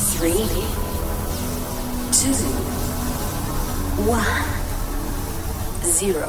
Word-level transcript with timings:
Three, 0.00 0.32
two, 2.12 2.32
one, 4.08 4.24
zero. 5.84 6.26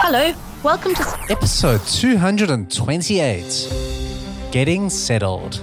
Hello, 0.00 0.32
welcome 0.62 0.94
to 0.94 1.02
Episode 1.28 1.80
228 1.86 4.48
Getting 4.52 4.88
Settled. 4.90 5.60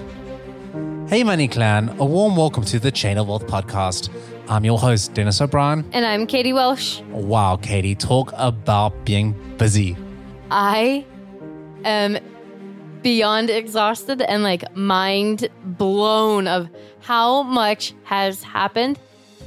Hey, 1.09 1.23
Money 1.23 1.47
Clan, 1.47 1.95
a 1.99 2.05
warm 2.05 2.35
welcome 2.35 2.65
to 2.65 2.79
the 2.79 2.91
Chain 2.91 3.17
of 3.17 3.29
Wealth 3.29 3.47
podcast. 3.47 4.09
I'm 4.49 4.65
your 4.65 4.77
host, 4.79 5.13
Dennis 5.13 5.39
O'Brien. 5.39 5.85
and 5.93 6.05
I'm 6.05 6.27
Katie 6.27 6.51
Welsh. 6.53 6.99
Wow, 7.11 7.55
Katie, 7.55 7.95
talk 7.95 8.33
about 8.35 9.05
being 9.05 9.31
busy. 9.57 9.95
I 10.51 11.05
am 11.85 12.17
beyond 13.11 13.49
exhausted 13.49 14.21
and 14.21 14.43
like 14.43 14.63
mind 14.75 15.47
blown 15.63 16.45
of 16.45 16.67
how 16.99 17.41
much 17.43 17.93
has 18.03 18.43
happened 18.43 18.99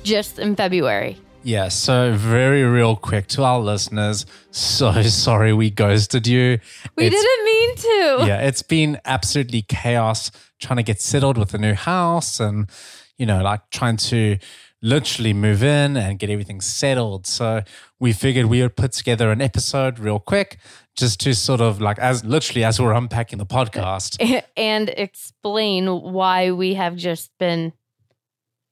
just 0.03 0.39
in 0.39 0.57
February. 0.57 1.19
Yeah, 1.43 1.69
so 1.69 2.13
very 2.15 2.63
real 2.65 2.97
quick 2.97 3.27
to 3.35 3.45
our 3.45 3.61
listeners, 3.61 4.25
so 4.51 5.03
sorry 5.27 5.53
we 5.53 5.69
ghosted 5.69 6.27
you. 6.27 6.59
We 6.97 7.05
It's- 7.07 7.23
didn't 7.23 7.45
mean 7.45 7.77
to. 7.77 8.27
yeah, 8.31 8.41
it's 8.49 8.63
been 8.63 8.99
absolutely 9.05 9.61
chaos 9.63 10.31
trying 10.59 10.79
to 10.79 10.83
get 10.83 11.01
settled 11.03 11.37
with 11.37 11.53
a 11.53 11.59
new 11.59 11.75
house 11.75 12.41
and, 12.41 12.67
you 13.19 13.27
know, 13.27 13.43
like 13.43 13.61
trying 13.71 13.99
to 14.13 14.39
literally 14.83 15.35
move 15.35 15.63
in 15.63 15.99
and 15.99 16.19
get 16.19 16.31
everything 16.31 16.63
settled. 16.63 17.27
So 17.27 17.63
we 17.99 18.15
figured 18.15 18.47
we 18.47 18.63
would 18.63 18.77
put 18.77 18.93
together 18.93 19.31
an 19.31 19.43
episode 19.43 19.99
real 19.99 20.19
quick 20.19 20.59
just 20.97 21.21
to 21.21 21.35
sort 21.35 21.61
of 21.61 21.81
like, 21.81 21.99
as 21.99 22.25
literally 22.25 22.65
as 22.65 22.81
we're 22.81 22.93
unpacking 22.93 23.39
the 23.39 23.47
podcast. 23.47 24.43
and 24.57 24.89
explain 24.91 25.87
why 25.89 26.51
we 26.51 26.75
have 26.75 26.97
just 26.97 27.31
been 27.39 27.73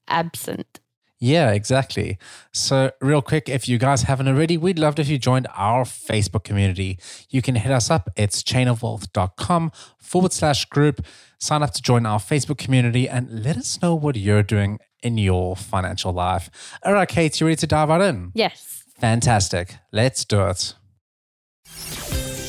absent. 0.07 0.81
Yeah, 1.21 1.51
exactly. 1.51 2.17
So, 2.53 2.93
real 3.01 3.23
quick, 3.23 3.49
if 3.49 3.69
you 3.69 3.77
guys 3.77 4.03
haven't 4.03 4.29
already, 4.29 4.57
we'd 4.57 4.79
love 4.79 4.99
it 4.99 5.01
if 5.01 5.09
you 5.09 5.19
joined 5.19 5.49
our 5.57 5.83
Facebook 5.83 6.45
community. 6.45 6.99
You 7.29 7.43
can 7.43 7.57
hit 7.57 7.73
us 7.73 7.91
up. 7.91 8.09
It's 8.15 8.43
chainofwealth.com 8.45 9.73
forward 9.99 10.33
slash 10.33 10.65
group. 10.67 11.05
Sign 11.41 11.63
up 11.63 11.73
to 11.75 11.83
join 11.83 12.07
our 12.07 12.21
Facebook 12.21 12.59
community 12.59 13.09
and 13.09 13.45
let 13.45 13.57
us 13.57 13.83
know 13.83 13.97
what 13.97 14.15
you're 14.15 14.45
doing 14.45 14.79
in 15.03 15.19
your 15.19 15.57
financial 15.57 16.13
life. 16.13 16.51
All 16.85 16.93
right, 16.93 17.09
Kate, 17.09 17.41
you 17.41 17.47
ready 17.47 17.57
to 17.57 17.67
dive 17.67 17.89
right 17.89 18.01
in? 18.01 18.31
Yes. 18.35 18.85
Fantastic. 19.01 19.77
Let's 19.93 20.25
do 20.25 20.47
it. 20.47 20.75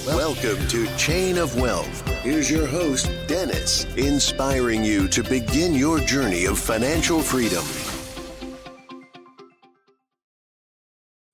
Welcome 0.05 0.67
to 0.69 0.87
Chain 0.97 1.37
of 1.37 1.59
Wealth. 1.59 2.07
Here's 2.23 2.49
your 2.49 2.65
host, 2.65 3.11
Dennis, 3.27 3.85
inspiring 3.95 4.83
you 4.83 5.07
to 5.09 5.23
begin 5.23 5.73
your 5.73 5.99
journey 5.99 6.45
of 6.45 6.57
financial 6.57 7.21
freedom. 7.21 7.63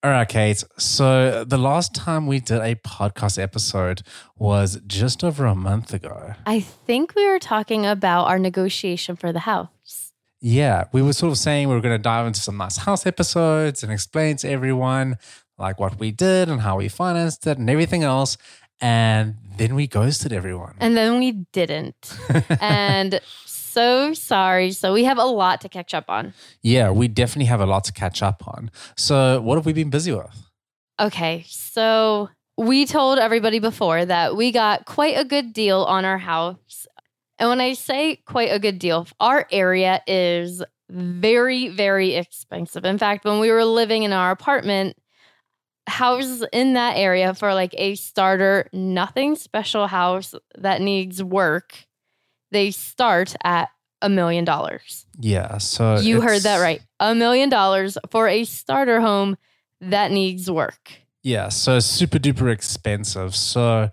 All 0.03 0.11
right, 0.11 0.27
Kate. 0.27 0.63
So, 0.77 1.43
the 1.45 1.57
last 1.57 1.95
time 1.95 2.27
we 2.27 2.39
did 2.39 2.61
a 2.61 2.75
podcast 2.75 3.41
episode 3.41 4.03
was 4.37 4.79
just 4.85 5.23
over 5.23 5.45
a 5.45 5.55
month 5.55 5.93
ago. 5.93 6.33
I 6.45 6.59
think 6.59 7.15
we 7.15 7.27
were 7.27 7.39
talking 7.39 7.87
about 7.87 8.25
our 8.25 8.37
negotiation 8.37 9.15
for 9.15 9.33
the 9.33 9.39
house. 9.39 10.11
Yeah, 10.41 10.83
we 10.91 11.01
were 11.01 11.13
sort 11.13 11.31
of 11.31 11.39
saying 11.39 11.69
we 11.69 11.73
were 11.73 11.81
going 11.81 11.97
to 11.97 12.03
dive 12.03 12.27
into 12.27 12.39
some 12.39 12.57
nice 12.57 12.77
house 12.77 13.07
episodes 13.07 13.81
and 13.81 13.91
explain 13.91 14.35
to 14.37 14.49
everyone 14.49 15.17
like 15.57 15.79
what 15.79 15.99
we 15.99 16.11
did 16.11 16.49
and 16.49 16.61
how 16.61 16.77
we 16.77 16.87
financed 16.87 17.47
it 17.47 17.57
and 17.57 17.69
everything 17.69 18.03
else. 18.03 18.37
And 18.81 19.35
then 19.57 19.75
we 19.75 19.87
ghosted 19.87 20.33
everyone. 20.33 20.75
And 20.79 20.97
then 20.97 21.19
we 21.19 21.31
didn't. 21.53 22.17
and 22.61 23.21
so 23.75 24.13
sorry. 24.13 24.71
So 24.71 24.93
we 24.93 25.05
have 25.05 25.17
a 25.17 25.25
lot 25.25 25.61
to 25.61 25.69
catch 25.69 25.93
up 25.93 26.05
on. 26.09 26.33
yeah, 26.61 26.91
we 26.91 27.07
definitely 27.07 27.45
have 27.45 27.61
a 27.61 27.65
lot 27.65 27.83
to 27.85 27.93
catch 27.93 28.21
up 28.21 28.47
on. 28.47 28.71
So, 28.95 29.41
what 29.41 29.55
have 29.55 29.65
we 29.65 29.73
been 29.73 29.89
busy 29.89 30.11
with? 30.11 30.49
Okay, 30.99 31.43
so 31.47 32.29
we 32.57 32.85
told 32.85 33.19
everybody 33.19 33.59
before 33.59 34.05
that 34.05 34.37
we 34.37 34.51
got 34.53 34.85
quite 34.85 35.17
a 35.17 35.25
good 35.25 35.51
deal 35.51 35.83
on 35.83 36.05
our 36.05 36.17
house. 36.17 36.87
And 37.37 37.49
when 37.49 37.59
I 37.59 37.73
say 37.73 38.17
quite 38.25 38.49
a 38.51 38.59
good 38.59 38.79
deal, 38.79 39.07
our 39.19 39.45
area 39.51 40.01
is 40.07 40.63
very, 40.89 41.67
very 41.67 42.15
expensive. 42.15 42.85
In 42.85 42.97
fact, 42.97 43.25
when 43.25 43.39
we 43.39 43.51
were 43.51 43.65
living 43.65 44.03
in 44.03 44.13
our 44.13 44.31
apartment, 44.31 44.95
houses 45.87 46.43
in 46.51 46.73
that 46.73 46.97
area 46.97 47.33
for 47.33 47.53
like 47.53 47.73
a 47.77 47.95
starter, 47.95 48.67
nothing 48.73 49.35
special 49.35 49.87
house 49.87 50.33
that 50.57 50.81
needs 50.81 51.23
work, 51.23 51.85
they 52.51 52.71
start 52.71 53.35
at 53.43 53.69
a 54.01 54.09
million 54.09 54.45
dollars. 54.45 55.05
Yeah, 55.19 55.57
so 55.57 55.99
You 55.99 56.21
heard 56.21 56.41
that 56.43 56.59
right. 56.59 56.81
A 56.99 57.15
million 57.15 57.49
dollars 57.49 57.97
for 58.09 58.27
a 58.27 58.43
starter 58.43 59.01
home 59.01 59.37
that 59.81 60.11
needs 60.11 60.49
work. 60.49 60.91
Yeah, 61.23 61.49
so 61.49 61.79
super 61.79 62.19
duper 62.19 62.51
expensive. 62.51 63.35
So 63.35 63.89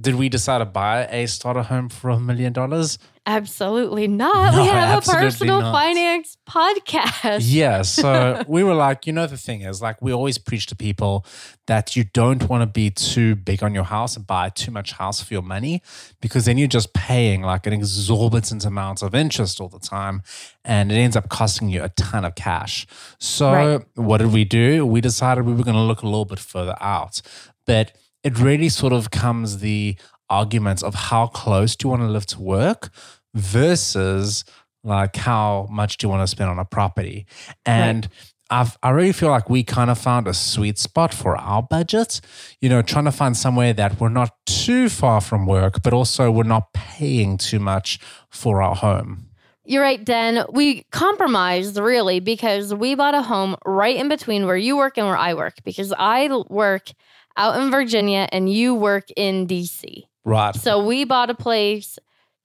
did 0.00 0.14
we 0.14 0.28
decide 0.28 0.58
to 0.58 0.64
buy 0.64 1.04
a 1.06 1.26
starter 1.26 1.62
home 1.62 1.88
for 1.88 2.10
a 2.10 2.18
million 2.18 2.52
dollars? 2.52 2.98
Absolutely 3.24 4.08
not. 4.08 4.52
No, 4.54 4.62
we 4.62 4.68
have 4.68 5.06
a 5.06 5.10
personal 5.10 5.60
not. 5.60 5.72
finance 5.72 6.36
podcast. 6.48 7.42
Yeah. 7.42 7.82
So 7.82 8.42
we 8.48 8.64
were 8.64 8.74
like, 8.74 9.06
you 9.06 9.12
know, 9.12 9.26
the 9.28 9.36
thing 9.36 9.60
is, 9.60 9.80
like, 9.80 10.02
we 10.02 10.12
always 10.12 10.38
preach 10.38 10.66
to 10.66 10.76
people 10.76 11.24
that 11.68 11.94
you 11.94 12.04
don't 12.14 12.48
want 12.48 12.62
to 12.62 12.66
be 12.66 12.90
too 12.90 13.36
big 13.36 13.62
on 13.62 13.74
your 13.74 13.84
house 13.84 14.16
and 14.16 14.26
buy 14.26 14.48
too 14.48 14.72
much 14.72 14.92
house 14.92 15.22
for 15.22 15.32
your 15.34 15.42
money 15.42 15.82
because 16.20 16.46
then 16.46 16.58
you're 16.58 16.66
just 16.66 16.92
paying 16.94 17.42
like 17.42 17.64
an 17.66 17.72
exorbitant 17.72 18.64
amount 18.64 19.02
of 19.02 19.14
interest 19.14 19.60
all 19.60 19.68
the 19.68 19.78
time 19.78 20.22
and 20.64 20.90
it 20.90 20.96
ends 20.96 21.14
up 21.14 21.28
costing 21.28 21.68
you 21.68 21.84
a 21.84 21.90
ton 21.90 22.24
of 22.24 22.34
cash. 22.34 22.86
So 23.20 23.52
Right. 23.52 23.84
what 23.94 24.18
did 24.18 24.32
we 24.32 24.44
do? 24.44 24.84
We 24.84 25.00
decided 25.00 25.44
we 25.44 25.52
were 25.52 25.64
going 25.64 25.76
to 25.76 25.82
look 25.82 26.02
a 26.02 26.06
little 26.06 26.24
bit 26.24 26.40
further 26.40 26.74
out. 26.80 27.22
But 27.66 27.92
it 28.24 28.38
really 28.38 28.68
sort 28.68 28.92
of 28.92 29.10
comes 29.10 29.58
the 29.58 29.96
arguments 30.30 30.82
of 30.82 30.94
how 30.94 31.26
close 31.26 31.76
do 31.76 31.86
you 31.86 31.90
want 31.90 32.02
to 32.02 32.08
live 32.08 32.26
to 32.26 32.40
work 32.40 32.90
versus 33.34 34.44
like 34.84 35.16
how 35.16 35.66
much 35.70 35.98
do 35.98 36.06
you 36.06 36.10
want 36.10 36.22
to 36.22 36.26
spend 36.26 36.50
on 36.50 36.58
a 36.58 36.64
property 36.64 37.26
and 37.66 38.08
I've, 38.52 38.76
I 38.82 38.90
really 38.90 39.12
feel 39.12 39.30
like 39.30 39.48
we 39.48 39.64
kind 39.64 39.88
of 39.88 39.98
found 39.98 40.28
a 40.28 40.34
sweet 40.34 40.78
spot 40.78 41.14
for 41.14 41.38
our 41.38 41.62
budget, 41.62 42.20
you 42.60 42.68
know, 42.68 42.82
trying 42.82 43.06
to 43.06 43.12
find 43.12 43.34
somewhere 43.34 43.72
that 43.72 43.98
we're 43.98 44.10
not 44.10 44.36
too 44.44 44.90
far 44.90 45.22
from 45.22 45.46
work, 45.46 45.82
but 45.82 45.94
also 45.94 46.30
we're 46.30 46.42
not 46.42 46.74
paying 46.74 47.38
too 47.38 47.58
much 47.58 47.98
for 48.28 48.60
our 48.60 48.74
home. 48.74 49.30
You're 49.64 49.82
right, 49.82 50.04
Den. 50.04 50.44
We 50.52 50.82
compromised 50.90 51.78
really 51.78 52.20
because 52.20 52.74
we 52.74 52.94
bought 52.94 53.14
a 53.14 53.22
home 53.22 53.56
right 53.64 53.96
in 53.96 54.08
between 54.08 54.44
where 54.44 54.56
you 54.56 54.76
work 54.76 54.98
and 54.98 55.06
where 55.06 55.16
I 55.16 55.32
work 55.32 55.54
because 55.64 55.94
I 55.96 56.28
work 56.50 56.90
out 57.36 57.60
in 57.60 57.70
Virginia 57.70 58.28
and 58.32 58.52
you 58.52 58.74
work 58.74 59.08
in 59.16 59.46
DC. 59.46 60.04
Right. 60.24 60.54
So 60.54 60.84
we 60.84 61.04
bought 61.04 61.30
a 61.30 61.34
place 61.34 61.98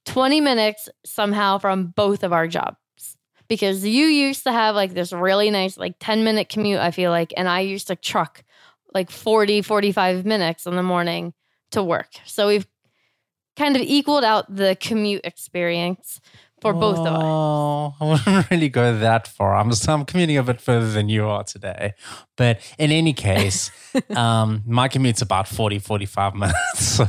20 0.06 0.42
minutes 0.42 0.90
somehow 1.06 1.58
from 1.58 1.88
both 1.88 2.24
of 2.24 2.34
our 2.34 2.48
jobs 2.48 2.78
because 3.48 3.86
you 3.86 4.06
used 4.06 4.44
to 4.44 4.52
have 4.52 4.76
like 4.76 4.94
this 4.94 5.14
really 5.14 5.52
nice 5.52 5.78
like 5.78 5.96
10 6.00 6.24
minute 6.24 6.50
commute 6.50 6.80
I 6.80 6.92
feel 6.92 7.12
like 7.12 7.34
and 7.38 7.48
I 7.48 7.62
used 7.62 7.88
to 7.88 7.96
truck 7.96 8.44
like 8.94 9.12
40 9.12 9.62
45 9.62 10.26
minutes 10.26 10.66
in 10.66 10.76
the 10.76 10.84
morning 10.84 11.34
to 11.72 11.84
work. 11.84 12.10
So 12.26 12.48
we've 12.48 12.68
kind 13.56 13.76
of 13.76 13.82
equaled 13.82 14.24
out 14.24 14.54
the 14.54 14.78
commute 14.80 15.22
experience 15.24 16.22
for 16.62 16.74
both 16.74 17.00
of 17.00 17.08
us. 17.08 17.24
Oh, 17.24 17.96
I 18.02 18.06
wouldn't 18.06 18.52
really 18.52 18.70
go 18.70 18.98
that 18.98 19.28
far. 19.28 19.56
I'm 19.56 19.72
I'm 19.88 20.06
commuting 20.06 20.38
a 20.38 20.44
bit 20.44 20.60
further 20.62 20.92
than 20.92 21.10
you 21.10 21.28
are 21.28 21.44
today. 21.44 21.94
But 22.36 22.60
in 22.78 22.92
any 22.92 23.14
case, 23.14 23.72
um, 24.16 24.64
my 24.66 24.88
commute's 24.88 25.22
about 25.22 25.48
40, 25.48 25.80
45 25.80 26.36
minutes. 26.36 26.56
So 26.98 27.06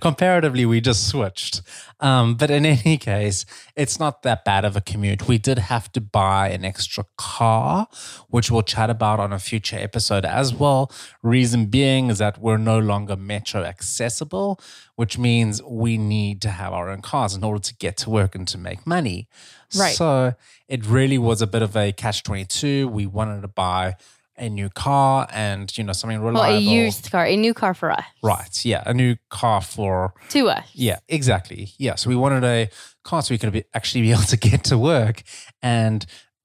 comparatively, 0.00 0.66
we 0.66 0.80
just 0.80 1.08
switched. 1.08 1.62
Um, 1.98 2.36
but 2.36 2.50
in 2.50 2.64
any 2.64 2.96
case, 2.96 3.44
it's 3.74 3.98
not 3.98 4.22
that 4.22 4.44
bad 4.44 4.64
of 4.64 4.76
a 4.76 4.80
commute. 4.80 5.26
We 5.26 5.38
did 5.38 5.58
have 5.58 5.90
to 5.92 6.00
buy 6.00 6.50
an 6.50 6.64
extra 6.64 7.04
car, 7.16 7.88
which 8.28 8.50
we'll 8.52 8.62
chat 8.62 8.88
about 8.88 9.18
on 9.18 9.32
a 9.32 9.40
future 9.40 9.76
episode 9.76 10.24
as 10.24 10.54
well. 10.54 10.92
Reason 11.22 11.66
being 11.66 12.08
is 12.08 12.18
that 12.18 12.38
we're 12.38 12.56
no 12.56 12.78
longer 12.78 13.16
metro 13.16 13.64
accessible, 13.64 14.60
which 14.96 15.16
means 15.18 15.62
we 15.62 15.96
need 15.98 16.40
to 16.42 16.50
have 16.50 16.72
our 16.72 16.88
own 16.90 17.00
cars 17.02 17.34
in 17.34 17.42
order 17.42 17.60
to 17.60 17.74
get 17.76 17.96
to 17.98 18.10
work 18.10 18.34
and 18.34 18.46
to 18.48 18.58
make 18.58 18.86
money. 18.86 19.28
Right. 19.76 19.94
So 19.94 20.34
it 20.68 20.84
really 20.86 21.18
was 21.18 21.40
a 21.42 21.46
bit 21.46 21.62
of 21.62 21.76
a 21.76 21.92
catch 21.92 22.22
22. 22.22 22.88
We 22.88 23.06
wanted 23.06 23.40
to 23.42 23.48
buy 23.48 23.96
a 24.36 24.48
new 24.48 24.68
car 24.70 25.26
and, 25.32 25.76
you 25.76 25.84
know, 25.84 25.92
something 25.92 26.18
reliable. 26.20 26.40
Well, 26.50 26.58
a 26.58 26.60
used 26.60 27.10
car, 27.10 27.24
a 27.26 27.36
new 27.36 27.54
car 27.54 27.74
for 27.74 27.90
us. 27.90 28.04
Right. 28.22 28.64
Yeah. 28.64 28.82
A 28.86 28.94
new 28.94 29.16
car 29.30 29.60
for 29.60 30.14
To 30.30 30.48
us. 30.48 30.66
yeah, 30.72 30.98
exactly. 31.08 31.70
Yeah. 31.78 31.94
So 31.96 32.08
we 32.10 32.16
wanted 32.16 32.44
a 32.44 32.68
car 33.02 33.22
so 33.22 33.34
we 33.34 33.38
could 33.38 33.52
be, 33.52 33.64
actually 33.74 34.02
be 34.02 34.10
able 34.12 34.22
to 34.22 34.36
get 34.36 34.64
to 34.64 34.78
work 34.78 35.22
and 35.62 36.04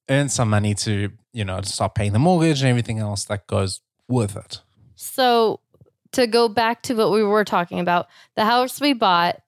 earn 0.09 0.29
some 0.29 0.50
money 0.50 0.73
to, 0.75 1.11
you 1.33 1.43
know, 1.45 1.59
to 1.61 1.67
start 1.67 1.95
paying 1.95 2.13
the 2.13 2.19
mortgage 2.19 2.61
and 2.61 2.69
everything 2.69 3.00
else 3.00 3.25
that 3.25 3.47
goes 3.47 3.81
with 4.07 4.35
it. 4.38 4.61
So 4.95 5.59
to 6.17 6.25
go 6.25 6.49
back 6.49 6.81
to 6.81 6.95
what 6.95 7.11
we 7.11 7.23
were 7.23 7.45
talking 7.45 7.79
about, 7.79 8.07
the 8.35 8.43
house 8.43 8.81
we 8.81 8.93
bought 8.93 9.39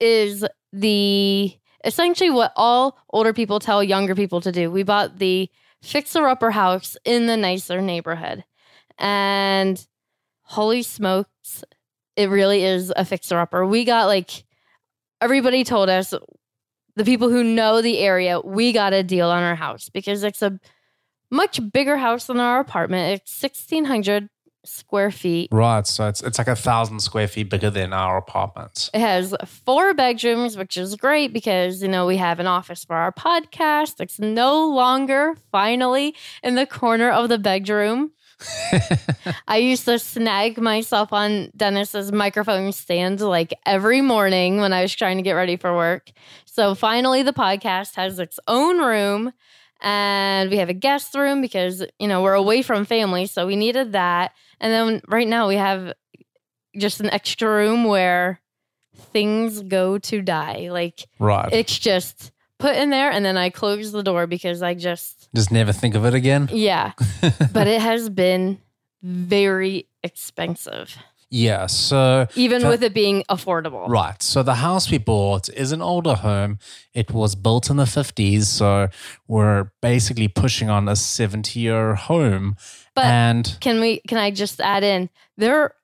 is 0.00 0.46
the 0.72 1.54
essentially 1.84 2.30
what 2.30 2.52
all 2.56 2.98
older 3.10 3.34
people 3.34 3.60
tell 3.60 3.84
younger 3.84 4.14
people 4.14 4.40
to 4.40 4.50
do. 4.50 4.70
We 4.70 4.82
bought 4.82 5.18
the 5.18 5.50
fixer 5.82 6.26
upper 6.26 6.50
house 6.50 6.96
in 7.04 7.26
the 7.26 7.36
nicer 7.36 7.82
neighborhood. 7.82 8.44
And 8.98 9.86
holy 10.40 10.82
smokes, 10.82 11.64
it 12.16 12.30
really 12.30 12.64
is 12.64 12.90
a 12.96 13.04
fixer 13.04 13.38
upper. 13.38 13.66
We 13.66 13.84
got 13.84 14.06
like 14.06 14.44
everybody 15.20 15.64
told 15.64 15.90
us 15.90 16.14
the 16.96 17.04
people 17.04 17.28
who 17.28 17.44
know 17.44 17.82
the 17.82 17.98
area, 17.98 18.40
we 18.40 18.72
got 18.72 18.94
a 18.94 19.02
deal 19.02 19.30
on 19.30 19.42
our 19.42 19.54
house 19.54 19.90
because 19.90 20.24
it's 20.24 20.40
a 20.40 20.58
much 21.30 21.60
bigger 21.72 21.98
house 21.98 22.26
than 22.26 22.40
our 22.40 22.58
apartment. 22.58 23.20
It's 23.20 23.42
1600 23.42 24.30
square 24.66 25.10
feet. 25.10 25.48
Right. 25.52 25.86
So 25.86 26.08
it's 26.08 26.22
it's 26.22 26.38
like 26.38 26.48
a 26.48 26.56
thousand 26.56 27.00
square 27.00 27.28
feet 27.28 27.50
bigger 27.50 27.70
than 27.70 27.92
our 27.92 28.16
apartment. 28.16 28.90
It 28.92 29.00
has 29.00 29.34
four 29.44 29.94
bedrooms, 29.94 30.56
which 30.56 30.76
is 30.76 30.96
great 30.96 31.32
because, 31.32 31.82
you 31.82 31.88
know, 31.88 32.06
we 32.06 32.16
have 32.16 32.40
an 32.40 32.46
office 32.46 32.84
for 32.84 32.96
our 32.96 33.12
podcast. 33.12 34.00
It's 34.00 34.18
no 34.18 34.68
longer 34.68 35.34
finally 35.50 36.14
in 36.42 36.54
the 36.54 36.66
corner 36.66 37.10
of 37.10 37.28
the 37.28 37.38
bedroom. 37.38 38.12
I 39.48 39.56
used 39.56 39.86
to 39.86 39.98
snag 39.98 40.58
myself 40.58 41.12
on 41.12 41.50
Dennis's 41.56 42.12
microphone 42.12 42.72
stand 42.72 43.20
like 43.20 43.54
every 43.64 44.02
morning 44.02 44.58
when 44.58 44.72
I 44.72 44.82
was 44.82 44.94
trying 44.94 45.16
to 45.16 45.22
get 45.22 45.32
ready 45.32 45.56
for 45.56 45.74
work. 45.74 46.10
So 46.44 46.74
finally, 46.74 47.22
the 47.22 47.32
podcast 47.32 47.94
has 47.96 48.18
its 48.18 48.38
own 48.46 48.78
room 48.78 49.32
and 49.86 50.50
we 50.50 50.56
have 50.56 50.68
a 50.68 50.74
guest 50.74 51.14
room 51.14 51.40
because, 51.40 51.84
you 52.00 52.08
know, 52.08 52.20
we're 52.22 52.34
away 52.34 52.60
from 52.62 52.84
family. 52.84 53.26
So 53.26 53.46
we 53.46 53.54
needed 53.54 53.92
that. 53.92 54.32
And 54.60 54.72
then 54.72 55.00
right 55.06 55.28
now 55.28 55.46
we 55.46 55.54
have 55.54 55.92
just 56.76 57.00
an 57.00 57.08
extra 57.10 57.48
room 57.48 57.84
where 57.84 58.40
things 59.12 59.62
go 59.62 59.98
to 59.98 60.20
die. 60.22 60.68
Like 60.70 61.06
Right. 61.20 61.52
it's 61.52 61.78
just 61.78 62.32
put 62.58 62.74
in 62.76 62.90
there 62.90 63.10
and 63.12 63.24
then 63.24 63.36
I 63.36 63.50
close 63.50 63.92
the 63.92 64.02
door 64.02 64.26
because 64.26 64.60
I 64.60 64.74
just, 64.74 65.28
Just 65.34 65.52
never 65.52 65.72
think 65.72 65.94
of 65.94 66.04
it 66.04 66.14
again. 66.14 66.48
yeah. 66.52 66.92
but 67.52 67.68
it 67.68 67.80
has 67.80 68.08
been 68.10 68.58
very 69.02 69.86
expensive, 70.02 70.96
Yeah. 71.30 71.66
So 71.66 72.28
even 72.36 72.66
with 72.68 72.82
it 72.82 72.94
being 72.94 73.24
affordable. 73.28 73.88
Right. 73.88 74.22
So 74.22 74.42
the 74.42 74.56
house 74.56 74.90
we 74.90 74.98
bought 74.98 75.48
is 75.48 75.72
an 75.72 75.82
older 75.82 76.14
home. 76.14 76.58
It 76.94 77.10
was 77.10 77.34
built 77.34 77.68
in 77.68 77.76
the 77.78 77.84
50s. 77.84 78.44
So 78.44 78.88
we're 79.26 79.70
basically 79.82 80.28
pushing 80.28 80.70
on 80.70 80.88
a 80.88 80.94
70 80.94 81.58
year 81.58 81.94
home. 81.96 82.56
But 82.94 83.06
and 83.06 83.56
can 83.60 83.80
we, 83.80 84.00
can 84.06 84.18
I 84.18 84.30
just 84.30 84.60
add 84.60 84.84
in 84.84 85.10
there, 85.36 85.74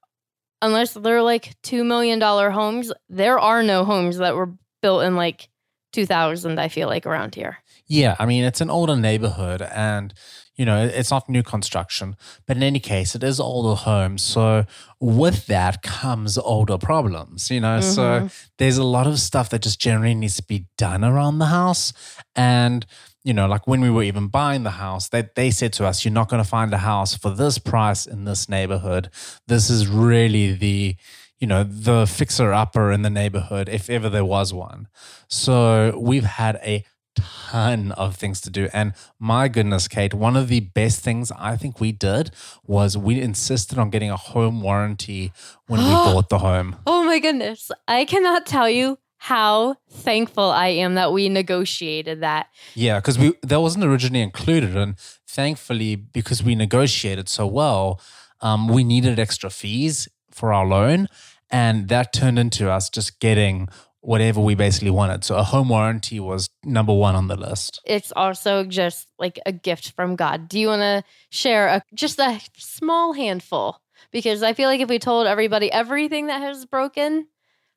unless 0.62 0.94
they're 0.94 1.22
like 1.22 1.60
$2 1.62 1.84
million 1.84 2.20
homes, 2.20 2.92
there 3.08 3.38
are 3.38 3.62
no 3.64 3.84
homes 3.84 4.18
that 4.18 4.36
were 4.36 4.54
built 4.80 5.02
in 5.02 5.16
like 5.16 5.48
2000, 5.92 6.58
I 6.58 6.68
feel 6.68 6.88
like 6.88 7.04
around 7.04 7.34
here. 7.34 7.58
yeah, 7.86 8.16
I 8.18 8.24
mean, 8.26 8.44
it's 8.44 8.60
an 8.62 8.70
older 8.70 8.96
neighborhood 8.96 9.60
and, 9.60 10.14
you 10.56 10.66
know, 10.66 10.84
it's 10.84 11.10
not 11.10 11.28
new 11.28 11.42
construction. 11.42 12.16
But 12.46 12.56
in 12.56 12.62
any 12.62 12.80
case, 12.80 13.14
it 13.14 13.24
is 13.24 13.40
older 13.40 13.74
homes. 13.74 14.22
So 14.22 14.64
with 15.00 15.46
that 15.46 15.82
comes 15.82 16.36
older 16.36 16.78
problems, 16.78 17.50
you 17.50 17.60
know? 17.60 17.80
So 17.80 18.02
mm-hmm. 18.02 18.26
there's 18.58 18.76
a 18.76 18.84
lot 18.84 19.06
of 19.06 19.18
stuff 19.18 19.48
that 19.50 19.62
just 19.62 19.80
generally 19.80 20.14
needs 20.14 20.36
to 20.36 20.42
be 20.42 20.66
done 20.76 21.04
around 21.04 21.38
the 21.38 21.46
house. 21.46 21.92
And, 22.36 22.84
you 23.24 23.32
know, 23.32 23.46
like 23.46 23.66
when 23.66 23.80
we 23.80 23.88
were 23.88 24.02
even 24.02 24.28
buying 24.28 24.62
the 24.62 24.72
house, 24.72 25.08
they, 25.08 25.28
they 25.34 25.50
said 25.50 25.72
to 25.74 25.86
us, 25.86 26.04
you're 26.04 26.12
not 26.12 26.28
going 26.28 26.42
to 26.42 26.48
find 26.48 26.72
a 26.74 26.78
house 26.78 27.16
for 27.16 27.30
this 27.30 27.56
price 27.56 28.04
in 28.06 28.24
this 28.24 28.48
neighborhood. 28.48 29.08
This 29.46 29.70
is 29.70 29.88
really 29.88 30.52
the, 30.52 30.96
you 31.38 31.46
know, 31.46 31.64
the 31.64 32.06
fixer 32.06 32.52
upper 32.52 32.92
in 32.92 33.02
the 33.02 33.10
neighborhood, 33.10 33.68
if 33.68 33.88
ever 33.88 34.10
there 34.10 34.24
was 34.24 34.52
one. 34.52 34.86
So 35.28 35.98
we've 35.98 36.24
had 36.24 36.56
a 36.62 36.84
ton 37.14 37.92
of 37.92 38.16
things 38.16 38.40
to 38.42 38.50
do. 38.50 38.68
And 38.72 38.94
my 39.18 39.48
goodness, 39.48 39.88
Kate, 39.88 40.14
one 40.14 40.36
of 40.36 40.48
the 40.48 40.60
best 40.60 41.00
things 41.00 41.32
I 41.38 41.56
think 41.56 41.80
we 41.80 41.92
did 41.92 42.30
was 42.66 42.96
we 42.96 43.20
insisted 43.20 43.78
on 43.78 43.90
getting 43.90 44.10
a 44.10 44.16
home 44.16 44.60
warranty 44.60 45.32
when 45.66 45.80
we 45.80 45.90
bought 45.90 46.28
the 46.28 46.38
home. 46.38 46.76
Oh 46.86 47.04
my 47.04 47.18
goodness. 47.18 47.70
I 47.86 48.04
cannot 48.04 48.46
tell 48.46 48.68
you 48.68 48.98
how 49.22 49.76
thankful 49.88 50.50
I 50.50 50.68
am 50.68 50.96
that 50.96 51.12
we 51.12 51.28
negotiated 51.28 52.22
that. 52.22 52.48
Yeah, 52.74 52.98
because 52.98 53.20
we 53.20 53.34
that 53.42 53.60
wasn't 53.60 53.84
originally 53.84 54.20
included, 54.20 54.76
and 54.76 54.98
thankfully, 55.28 55.94
because 55.94 56.42
we 56.42 56.56
negotiated 56.56 57.28
so 57.28 57.46
well, 57.46 58.00
um, 58.40 58.66
we 58.66 58.82
needed 58.82 59.20
extra 59.20 59.48
fees 59.48 60.08
for 60.32 60.52
our 60.52 60.66
loan, 60.66 61.06
and 61.52 61.86
that 61.88 62.12
turned 62.12 62.36
into 62.36 62.68
us 62.68 62.90
just 62.90 63.20
getting 63.20 63.68
whatever 64.02 64.40
we 64.40 64.54
basically 64.54 64.90
wanted. 64.90 65.24
So 65.24 65.36
a 65.36 65.42
home 65.42 65.68
warranty 65.68 66.20
was 66.20 66.50
number 66.64 66.92
one 66.92 67.14
on 67.14 67.28
the 67.28 67.36
list. 67.36 67.80
It's 67.86 68.12
also 68.14 68.64
just 68.64 69.08
like 69.18 69.38
a 69.46 69.52
gift 69.52 69.92
from 69.92 70.16
God. 70.16 70.48
Do 70.48 70.58
you 70.58 70.68
want 70.68 70.82
to 70.82 71.04
share 71.30 71.68
a 71.68 71.82
just 71.94 72.18
a 72.18 72.40
small 72.58 73.14
handful? 73.14 73.80
Because 74.10 74.42
I 74.42 74.52
feel 74.52 74.68
like 74.68 74.80
if 74.80 74.90
we 74.90 74.98
told 74.98 75.26
everybody 75.26 75.72
everything 75.72 76.26
that 76.26 76.42
has 76.42 76.66
broken, 76.66 77.28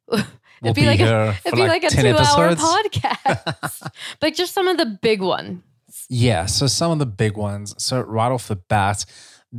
We'll 0.62 0.72
it'd 0.72 0.75
be, 0.75 0.82
be 0.82 0.88
like 0.88 1.00
a, 1.01 1.36
it'd 1.46 1.55
be 1.55 1.62
like 1.67 1.84
like, 1.84 1.91
a 1.91 1.96
10 1.96 2.15
two-hour 2.15 2.50
podcast. 2.55 3.91
but 4.20 4.34
just 4.34 4.53
some 4.53 4.67
of 4.67 4.77
the 4.77 4.86
big 4.86 5.22
ones. 5.22 5.62
Yeah, 6.10 6.46
so 6.46 6.67
some 6.67 6.91
of 6.91 7.00
the 7.00 7.05
big 7.05 7.36
ones. 7.36 7.75
So 7.77 8.01
right 8.01 8.32
off 8.32 8.48
the 8.48 8.55
bat, 8.55 9.05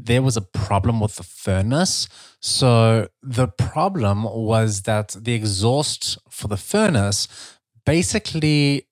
there 0.04 0.22
was 0.22 0.36
a 0.36 0.42
problem 0.42 1.00
with 1.00 1.16
the 1.16 1.22
furnace. 1.22 2.08
So 2.40 3.08
the 3.22 3.48
problem 3.48 4.24
was 4.24 4.82
that 4.82 5.16
the 5.18 5.32
exhaust 5.32 6.18
for 6.30 6.48
the 6.48 6.56
furnace 6.56 7.28
basically 7.84 8.86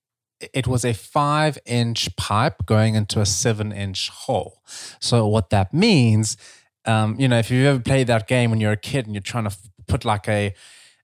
it 0.52 0.66
was 0.66 0.84
a 0.84 0.92
five 0.92 1.58
inch 1.64 2.14
pipe 2.16 2.66
going 2.66 2.94
into 2.94 3.20
a 3.20 3.26
seven 3.26 3.72
inch 3.72 4.08
hole. 4.08 4.62
So 5.00 5.26
what 5.26 5.50
that 5.50 5.72
means, 5.72 6.36
um, 6.84 7.16
you 7.18 7.28
know, 7.28 7.38
if 7.38 7.50
you've 7.50 7.66
ever 7.66 7.80
played 7.80 8.08
that 8.08 8.26
game 8.26 8.50
when 8.50 8.60
you're 8.60 8.72
a 8.72 8.76
kid 8.76 9.06
and 9.06 9.14
you're 9.14 9.22
trying 9.22 9.48
to 9.48 9.56
put 9.86 10.04
like 10.04 10.28
a 10.28 10.54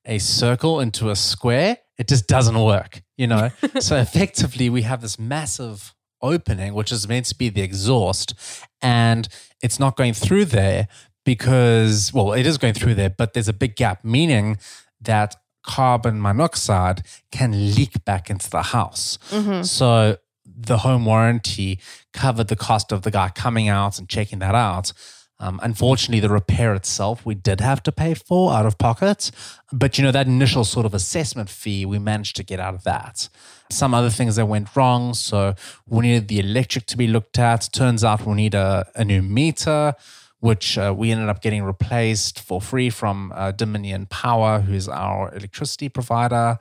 a 0.07 0.19
circle 0.19 0.81
into 0.81 1.11
a 1.11 1.17
square, 1.17 1.79
it 1.99 2.09
just 2.09 2.27
doesn't 2.27 2.59
work, 2.59 3.03
you 3.19 3.27
know? 3.27 3.51
so 3.81 3.97
effectively 3.97 4.71
we 4.71 4.83
have 4.83 5.03
this 5.03 5.19
massive 5.19 5.95
opening, 6.23 6.75
which 6.75 6.93
is 6.93 7.09
meant 7.09 7.27
to 7.27 7.35
be 7.35 7.49
the 7.49 7.63
exhaust, 7.63 8.35
and 8.83 9.29
it's 9.63 9.79
not 9.79 9.97
going 9.97 10.15
through 10.15 10.47
there 10.47 10.89
because, 11.25 12.13
well, 12.13 12.33
it 12.33 12.47
is 12.47 12.59
going 12.59 12.75
through 12.75 12.95
there, 12.95 13.11
but 13.11 13.35
there's 13.35 13.49
a 13.49 13.53
big 13.53 13.77
gap, 13.77 14.05
meaning 14.05 14.59
that 15.01 15.37
carbon 15.63 16.21
monoxide 16.21 17.03
can 17.31 17.75
leak 17.75 18.05
back 18.05 18.31
into 18.31 18.49
the 18.51 18.63
house. 18.63 19.19
Mm-hmm. 19.31 19.63
So 19.63 20.17
the 20.45 20.79
home 20.79 21.05
warranty 21.05 21.81
covered 22.13 22.49
the 22.49 22.57
cost 22.57 22.93
of 22.93 23.03
the 23.03 23.11
guy 23.11 23.29
coming 23.29 23.69
out 23.69 23.99
and 23.99 24.09
checking 24.09 24.39
that 24.41 24.55
out. 24.55 24.93
Um, 25.41 25.59
unfortunately, 25.63 26.21
the 26.21 26.29
repair 26.29 26.75
itself 26.75 27.25
we 27.25 27.35
did 27.35 27.61
have 27.61 27.83
to 27.85 27.93
pay 27.93 28.13
for 28.13 28.53
out 28.53 28.67
of 28.67 28.77
pocket. 28.77 29.31
But 29.73 29.97
you 29.97 30.05
know, 30.05 30.13
that 30.13 30.27
initial 30.27 30.65
sort 30.65 30.85
of 30.85 30.93
assessment 30.93 31.49
fee, 31.49 31.87
we 31.87 31.99
managed 31.99 32.37
to 32.37 32.45
get 32.45 32.61
out 32.61 32.75
of 32.75 32.85
that. 32.85 33.29
Some 33.71 33.95
other 33.95 34.11
things 34.11 34.37
that 34.37 34.47
went 34.47 34.77
wrong. 34.77 35.15
So 35.15 35.55
we 35.87 36.03
needed 36.03 36.29
the 36.29 36.41
electric 36.41 36.85
to 36.87 36.97
be 36.97 37.07
looked 37.07 37.39
at. 37.39 37.71
Turns 37.73 38.05
out 38.05 38.27
we 38.27 38.35
need 38.35 38.55
a, 38.55 38.87
a 38.95 39.05
new 39.05 39.23
meter, 39.23 39.95
which 40.41 40.77
uh, 40.77 40.95
we 40.97 41.11
ended 41.11 41.31
up 41.31 41.41
getting 41.41 41.63
replaced 41.63 42.41
for 42.41 42.61
free 42.61 42.91
from 42.91 43.33
uh, 43.35 43.53
Dominion 43.53 44.07
Power, 44.07 44.61
who's 44.61 44.89
our 44.89 45.35
electricity 45.35 45.89
provider. 45.89 46.59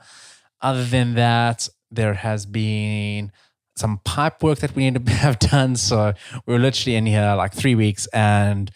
Other 0.62 0.84
than 0.84 1.14
that, 1.14 1.68
there 1.90 2.14
has 2.14 2.46
been 2.46 3.32
some 3.80 4.00
pipe 4.04 4.42
work 4.42 4.60
that 4.60 4.76
we 4.76 4.88
need 4.88 5.04
to 5.04 5.12
have 5.26 5.38
done. 5.38 5.76
So 5.76 6.12
we 6.46 6.52
were 6.52 6.60
literally 6.60 6.96
in 6.96 7.06
here 7.06 7.34
like 7.34 7.54
three 7.54 7.74
weeks 7.74 8.06
and 8.12 8.70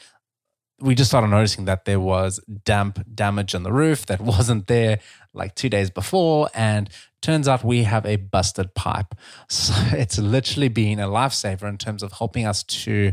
we 0.80 0.94
just 0.94 1.10
started 1.10 1.28
noticing 1.28 1.66
that 1.66 1.84
there 1.84 2.00
was 2.00 2.40
damp 2.64 3.04
damage 3.14 3.54
on 3.54 3.62
the 3.62 3.72
roof 3.72 4.06
that 4.06 4.20
wasn't 4.34 4.66
there 4.66 4.98
like 5.32 5.54
two 5.54 5.68
days 5.68 5.90
before. 5.90 6.48
And 6.54 6.90
turns 7.22 7.48
out 7.48 7.64
we 7.64 7.84
have 7.84 8.04
a 8.04 8.16
busted 8.16 8.74
pipe. 8.74 9.14
So 9.48 9.72
it's 9.92 10.18
literally 10.18 10.68
been 10.68 10.98
a 10.98 11.06
lifesaver 11.06 11.68
in 11.68 11.78
terms 11.78 12.02
of 12.02 12.12
helping 12.12 12.44
us 12.44 12.62
to 12.64 13.12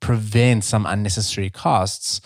prevent 0.00 0.64
some 0.64 0.86
unnecessary 0.86 1.50
costs. 1.50 2.20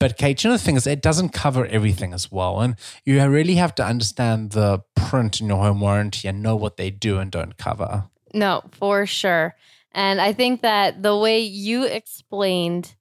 But 0.00 0.16
Kate, 0.16 0.42
you 0.44 0.50
know 0.50 0.56
the 0.56 0.62
thing 0.62 0.76
is, 0.76 0.86
it 0.86 1.02
doesn't 1.02 1.30
cover 1.30 1.66
everything 1.66 2.12
as 2.12 2.30
well, 2.30 2.60
and 2.60 2.76
you 3.04 3.20
really 3.26 3.56
have 3.56 3.74
to 3.76 3.84
understand 3.84 4.52
the 4.52 4.84
print 4.94 5.40
in 5.40 5.48
your 5.48 5.58
home 5.58 5.80
warranty 5.80 6.28
and 6.28 6.40
know 6.40 6.54
what 6.54 6.76
they 6.76 6.90
do 6.90 7.18
and 7.18 7.32
don't 7.32 7.56
cover. 7.56 8.04
No, 8.34 8.62
for 8.72 9.06
sure. 9.06 9.56
And 9.92 10.20
I 10.20 10.32
think 10.32 10.62
that 10.62 11.02
the 11.02 11.16
way 11.16 11.40
you 11.40 11.84
explained 11.84 12.94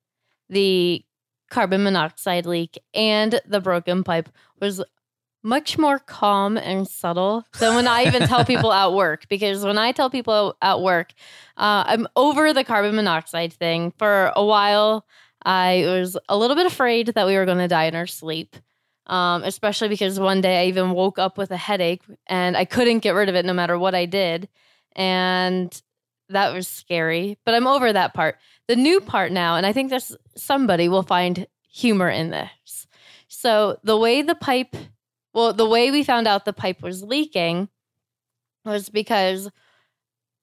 the 0.49 1.03
carbon 1.49 1.83
monoxide 1.83 2.45
leak 2.45 2.77
and 2.93 3.39
the 3.45 3.61
broken 3.61 4.03
pipe 4.03 4.29
was 4.59 4.83
much 5.43 5.77
more 5.77 5.99
calm 5.99 6.57
and 6.57 6.87
subtle 6.87 7.45
than 7.59 7.75
when 7.75 7.87
I 7.87 8.03
even 8.05 8.27
tell 8.27 8.43
people 8.43 8.71
at 8.73 8.93
work. 8.93 9.25
Because 9.29 9.63
when 9.63 9.77
I 9.77 9.91
tell 9.91 10.09
people 10.09 10.57
at 10.61 10.81
work, 10.81 11.13
uh, 11.57 11.83
I'm 11.87 12.07
over 12.15 12.53
the 12.53 12.63
carbon 12.63 12.95
monoxide 12.95 13.53
thing. 13.53 13.93
For 13.97 14.31
a 14.35 14.43
while, 14.43 15.05
I 15.45 15.83
was 15.85 16.17
a 16.27 16.37
little 16.37 16.55
bit 16.55 16.65
afraid 16.65 17.07
that 17.07 17.27
we 17.27 17.35
were 17.35 17.45
going 17.45 17.59
to 17.59 17.67
die 17.67 17.85
in 17.85 17.95
our 17.95 18.07
sleep. 18.07 18.55
Um, 19.05 19.43
especially 19.43 19.87
because 19.87 20.19
one 20.19 20.41
day 20.41 20.63
I 20.63 20.65
even 20.65 20.91
woke 20.91 21.17
up 21.17 21.37
with 21.37 21.51
a 21.51 21.57
headache 21.57 22.03
and 22.27 22.57
I 22.57 22.65
couldn't 22.65 22.99
get 22.99 23.11
rid 23.11 23.29
of 23.29 23.35
it 23.35 23.45
no 23.45 23.53
matter 23.53 23.79
what 23.79 23.95
I 23.95 24.05
did. 24.05 24.49
And 24.97 25.81
that 26.29 26.53
was 26.53 26.67
scary, 26.67 27.37
but 27.45 27.53
I'm 27.53 27.67
over 27.67 27.93
that 27.93 28.13
part. 28.13 28.37
The 28.67 28.75
new 28.75 28.99
part 28.99 29.31
now, 29.31 29.55
and 29.55 29.65
I 29.65 29.71
think 29.71 29.89
this 29.89 30.15
somebody 30.35 30.89
will 30.89 31.03
find 31.03 31.47
humor 31.69 32.09
in 32.09 32.31
this. 32.31 32.87
So 33.27 33.79
the 33.83 33.97
way 33.97 34.21
the 34.21 34.35
pipe, 34.35 34.75
well, 35.33 35.53
the 35.53 35.69
way 35.69 35.91
we 35.91 36.03
found 36.03 36.27
out 36.27 36.43
the 36.43 36.53
pipe 36.53 36.81
was 36.81 37.03
leaking 37.03 37.69
was 38.65 38.89
because, 38.89 39.49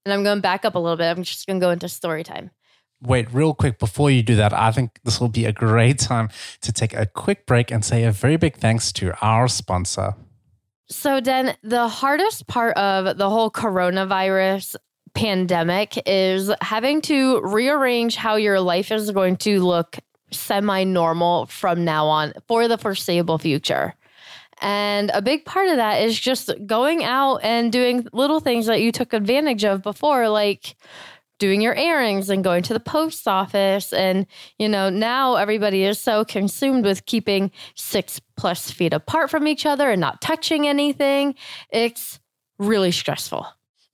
and 0.05 0.13
I'm 0.13 0.23
going 0.23 0.41
back 0.41 0.65
up 0.65 0.75
a 0.75 0.79
little 0.79 0.97
bit. 0.97 1.05
I'm 1.05 1.23
just 1.23 1.45
going 1.45 1.59
to 1.59 1.65
go 1.65 1.71
into 1.71 1.89
story 1.89 2.23
time. 2.23 2.51
Wait, 3.01 3.31
real 3.31 3.53
quick, 3.53 3.77
before 3.77 4.09
you 4.09 4.23
do 4.23 4.35
that, 4.37 4.53
I 4.53 4.71
think 4.71 4.99
this 5.03 5.19
will 5.19 5.29
be 5.29 5.45
a 5.45 5.51
great 5.51 5.99
time 5.99 6.29
to 6.61 6.71
take 6.71 6.93
a 6.93 7.05
quick 7.05 7.45
break 7.45 7.69
and 7.69 7.83
say 7.83 8.03
a 8.03 8.11
very 8.11 8.37
big 8.37 8.55
thanks 8.55 8.91
to 8.93 9.13
our 9.21 9.47
sponsor. 9.47 10.15
So, 10.87 11.19
Den, 11.19 11.55
the 11.63 11.87
hardest 11.87 12.47
part 12.47 12.77
of 12.77 13.17
the 13.17 13.29
whole 13.29 13.49
coronavirus 13.49 14.75
pandemic 15.15 15.97
is 16.05 16.51
having 16.61 17.01
to 17.03 17.41
rearrange 17.41 18.15
how 18.15 18.35
your 18.35 18.59
life 18.59 18.91
is 18.91 19.09
going 19.11 19.37
to 19.37 19.63
look 19.63 19.97
semi 20.31 20.83
normal 20.83 21.47
from 21.47 21.85
now 21.85 22.05
on 22.05 22.33
for 22.47 22.67
the 22.67 22.77
foreseeable 22.77 23.39
future. 23.39 23.95
And 24.61 25.11
a 25.13 25.21
big 25.21 25.43
part 25.43 25.69
of 25.69 25.77
that 25.77 26.01
is 26.01 26.19
just 26.19 26.49
going 26.65 27.03
out 27.03 27.37
and 27.37 27.71
doing 27.71 28.07
little 28.13 28.39
things 28.39 28.67
that 28.67 28.81
you 28.81 28.91
took 28.91 29.13
advantage 29.13 29.65
of 29.65 29.81
before, 29.81 30.29
like 30.29 30.75
doing 31.39 31.61
your 31.61 31.75
errands 31.75 32.29
and 32.29 32.43
going 32.43 32.63
to 32.63 32.73
the 32.73 32.79
post 32.79 33.27
office. 33.27 33.93
And, 33.93 34.25
you 34.57 34.69
know, 34.69 34.89
now 34.89 35.35
everybody 35.35 35.83
is 35.83 35.99
so 35.99 36.25
consumed 36.25 36.85
with 36.85 37.05
keeping 37.05 37.51
six 37.75 38.19
plus 38.37 38.71
feet 38.71 38.93
apart 38.93 39.29
from 39.29 39.47
each 39.47 39.65
other 39.65 39.89
and 39.89 40.01
not 40.01 40.21
touching 40.21 40.67
anything. 40.67 41.35
It's 41.69 42.19
really 42.57 42.91
stressful. 42.91 43.47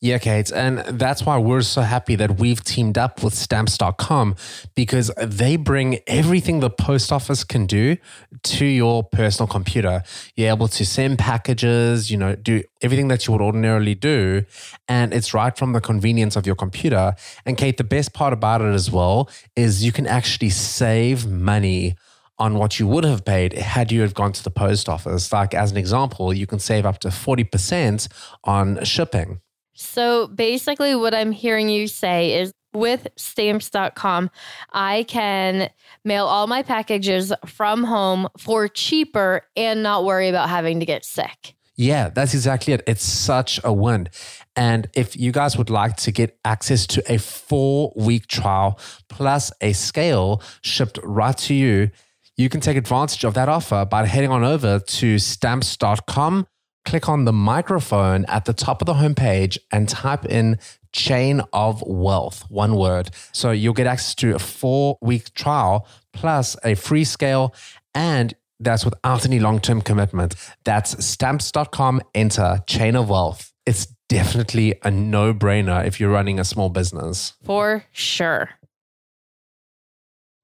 Yeah, 0.04 0.18
Kate. 0.18 0.52
And 0.52 0.80
that's 0.80 1.28
why 1.28 1.38
we're 1.38 1.62
so 1.62 1.82
happy 1.82 2.16
that 2.16 2.40
we've 2.40 2.64
teamed 2.64 2.98
up 2.98 3.24
with 3.24 3.36
stamps.com 3.36 4.36
because 4.74 5.12
they 5.22 5.58
bring 5.58 6.00
everything 6.08 6.60
the 6.60 6.72
post 6.72 7.12
office 7.12 7.44
can 7.44 7.68
do 7.68 7.98
to 8.42 8.66
your 8.66 9.04
personal 9.04 9.48
computer. 9.48 10.02
You're 10.36 10.50
able 10.50 10.68
to 10.70 10.88
send 10.88 11.20
packages, 11.20 12.10
you 12.10 12.18
know, 12.18 12.36
do 12.36 12.64
everything 12.82 13.10
that 13.10 13.28
you 13.28 13.34
would 13.34 13.44
ordinarily 13.44 13.94
do. 13.94 14.44
And 14.88 15.14
it's 15.14 15.36
right 15.36 15.56
from 15.56 15.74
the 15.74 15.82
convenience 15.82 16.36
of 16.36 16.48
your 16.48 16.56
computer. 16.56 17.14
And 17.46 17.56
Kate, 17.56 17.78
the 17.78 17.84
best 17.84 18.12
part 18.12 18.34
about 18.34 18.62
it 18.62 18.74
as 18.74 18.90
well 18.90 19.30
is 19.56 19.86
you 19.86 19.92
can 19.92 20.08
actually 20.08 20.50
save 20.50 21.28
money 21.28 21.96
on 22.40 22.56
what 22.56 22.80
you 22.80 22.88
would 22.88 23.04
have 23.04 23.24
paid 23.24 23.54
had 23.54 23.92
you 23.92 24.02
have 24.02 24.16
gone 24.16 24.34
to 24.34 24.44
the 24.44 24.50
post 24.50 24.90
office. 24.90 25.32
Like, 25.32 25.54
as 25.54 25.70
an 25.70 25.78
example, 25.78 26.34
you 26.34 26.48
can 26.48 26.58
save 26.58 26.88
up 26.88 26.98
to 27.02 27.10
40% 27.10 28.08
on 28.46 28.84
shipping. 28.84 29.42
So 29.82 30.28
basically, 30.28 30.96
what 30.96 31.14
I'm 31.14 31.32
hearing 31.32 31.70
you 31.70 31.88
say 31.88 32.40
is 32.40 32.54
with 32.74 33.08
stamps.com, 33.18 34.30
I 34.72 35.04
can 35.04 35.70
mail 36.06 36.26
all 36.26 36.48
my 36.48 36.64
packages 36.64 37.34
from 37.46 37.84
home 37.84 38.28
for 38.38 38.68
cheaper 38.68 39.42
and 39.56 39.84
not 39.84 40.06
worry 40.06 40.30
about 40.30 40.50
having 40.50 40.80
to 40.80 40.86
get 40.86 41.04
sick. 41.04 41.56
Yeah, 41.76 42.10
that's 42.10 42.34
exactly 42.34 42.74
it. 42.74 42.84
It's 42.86 43.04
such 43.04 43.60
a 43.64 43.74
win. 43.74 44.10
And 44.56 44.88
if 44.94 45.18
you 45.18 45.32
guys 45.32 45.58
would 45.58 45.70
like 45.70 45.98
to 45.98 46.12
get 46.12 46.38
access 46.46 46.86
to 46.88 47.12
a 47.12 47.18
four 47.18 47.92
week 47.96 48.28
trial 48.28 48.80
plus 49.10 49.52
a 49.62 49.74
scale 49.74 50.44
shipped 50.62 51.00
right 51.04 51.38
to 51.40 51.54
you, 51.54 51.90
you 52.38 52.50
can 52.50 52.62
take 52.62 52.78
advantage 52.78 53.24
of 53.24 53.34
that 53.34 53.50
offer 53.50 53.86
by 53.86 54.06
heading 54.06 54.32
on 54.32 54.44
over 54.44 54.80
to 54.80 55.20
stamps.com, 55.20 56.48
click 56.86 57.08
on 57.08 57.26
the 57.26 57.34
microphone 57.34 58.26
at 58.26 58.46
the 58.46 58.54
top 58.54 58.82
of 58.82 58.86
the 58.86 58.96
homepage, 58.96 59.58
and 59.72 59.88
type 59.88 60.26
in 60.26 60.58
chain 60.92 61.42
of 61.54 61.82
wealth, 61.86 62.46
one 62.50 62.76
word. 62.76 63.10
So 63.32 63.52
you'll 63.52 63.74
get 63.74 63.88
access 63.88 64.16
to 64.16 64.36
a 64.36 64.40
four 64.40 64.98
week 65.02 65.34
trial 65.34 65.88
plus 66.14 66.58
a 66.64 66.76
free 66.76 67.04
scale 67.04 67.54
and 67.96 68.34
that's 68.60 68.86
without 68.86 69.26
any 69.26 69.40
long 69.40 69.60
term 69.60 69.82
commitment. 69.82 70.36
That's 70.64 71.04
stamps.com, 71.04 72.02
enter 72.14 72.60
chain 72.68 72.96
of 72.96 73.10
wealth. 73.10 73.52
It's 73.66 73.88
definitely 74.08 74.76
a 74.84 74.92
no 74.92 75.34
brainer 75.34 75.86
if 75.86 76.00
you're 76.00 76.12
running 76.12 76.40
a 76.40 76.44
small 76.44 76.70
business. 76.70 77.34
For 77.44 77.86
sure. 77.92 78.50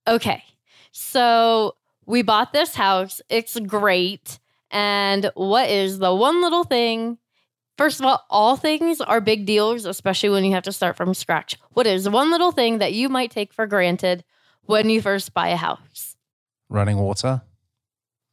Okay. 0.07 0.43
So 0.91 1.75
we 2.05 2.21
bought 2.21 2.53
this 2.53 2.75
house. 2.75 3.21
It's 3.29 3.59
great. 3.59 4.39
And 4.71 5.31
what 5.35 5.69
is 5.69 5.99
the 5.99 6.13
one 6.13 6.41
little 6.41 6.63
thing? 6.63 7.17
First 7.77 7.99
of 7.99 8.05
all, 8.05 8.25
all 8.29 8.55
things 8.57 9.01
are 9.01 9.21
big 9.21 9.45
deals, 9.45 9.85
especially 9.85 10.29
when 10.29 10.43
you 10.43 10.53
have 10.53 10.63
to 10.63 10.71
start 10.71 10.97
from 10.97 11.13
scratch. 11.13 11.57
What 11.73 11.85
is 11.87 12.09
one 12.09 12.31
little 12.31 12.51
thing 12.51 12.79
that 12.79 12.93
you 12.93 13.07
might 13.07 13.31
take 13.31 13.53
for 13.53 13.67
granted 13.67 14.23
when 14.63 14.89
you 14.89 15.01
first 15.01 15.33
buy 15.33 15.49
a 15.49 15.55
house? 15.55 16.15
Running 16.69 16.97
water. 16.97 17.41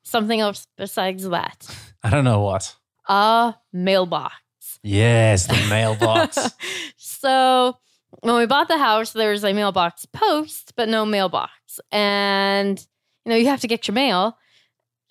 something 0.02 0.40
else 0.40 0.66
besides 0.76 1.28
that. 1.28 1.66
I 2.02 2.10
don't 2.10 2.24
know 2.24 2.40
what. 2.40 2.74
A 3.08 3.54
mailbox. 3.72 4.34
Yes, 4.82 5.46
the 5.46 5.66
mailbox. 5.68 6.38
so 6.96 7.76
when 8.20 8.36
we 8.36 8.46
bought 8.46 8.68
the 8.68 8.78
house, 8.78 9.12
there 9.12 9.30
was 9.30 9.44
a 9.44 9.52
mailbox 9.52 10.06
post, 10.06 10.72
but 10.76 10.88
no 10.88 11.04
mailbox. 11.06 11.80
And 11.92 12.78
you 13.24 13.30
know, 13.30 13.36
you 13.36 13.46
have 13.46 13.60
to 13.60 13.68
get 13.68 13.86
your 13.88 13.94
mail. 13.94 14.36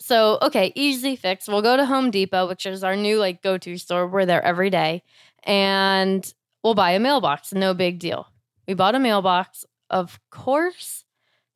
So, 0.06 0.38
okay, 0.42 0.74
easy 0.76 1.16
fix. 1.16 1.48
We'll 1.48 1.62
go 1.62 1.78
to 1.78 1.86
Home 1.86 2.12
Depot, 2.12 2.46
which 2.46 2.66
is 2.66 2.84
our 2.84 2.94
new 2.94 3.20
like 3.20 3.42
go-to 3.42 3.78
store. 3.78 4.06
We're 4.06 4.26
there 4.26 4.44
every 4.44 4.70
day. 4.70 5.02
And 5.46 6.30
we'll 6.62 6.74
buy 6.74 6.92
a 6.92 7.00
mailbox. 7.00 7.54
No 7.54 7.74
big 7.74 8.00
deal. 8.00 8.28
We 8.68 8.74
bought 8.74 8.96
a 8.96 9.00
mailbox. 9.00 9.64
Of 9.90 10.20
course, 10.30 11.06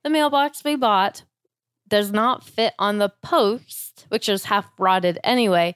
the 0.05 0.09
mailbox 0.09 0.63
we 0.63 0.77
bought 0.77 1.25
does 1.89 2.13
not 2.13 2.41
fit 2.41 2.73
on 2.79 2.99
the 2.99 3.11
post, 3.21 4.05
which 4.07 4.29
is 4.29 4.45
half 4.45 4.65
rotted 4.79 5.19
anyway, 5.25 5.75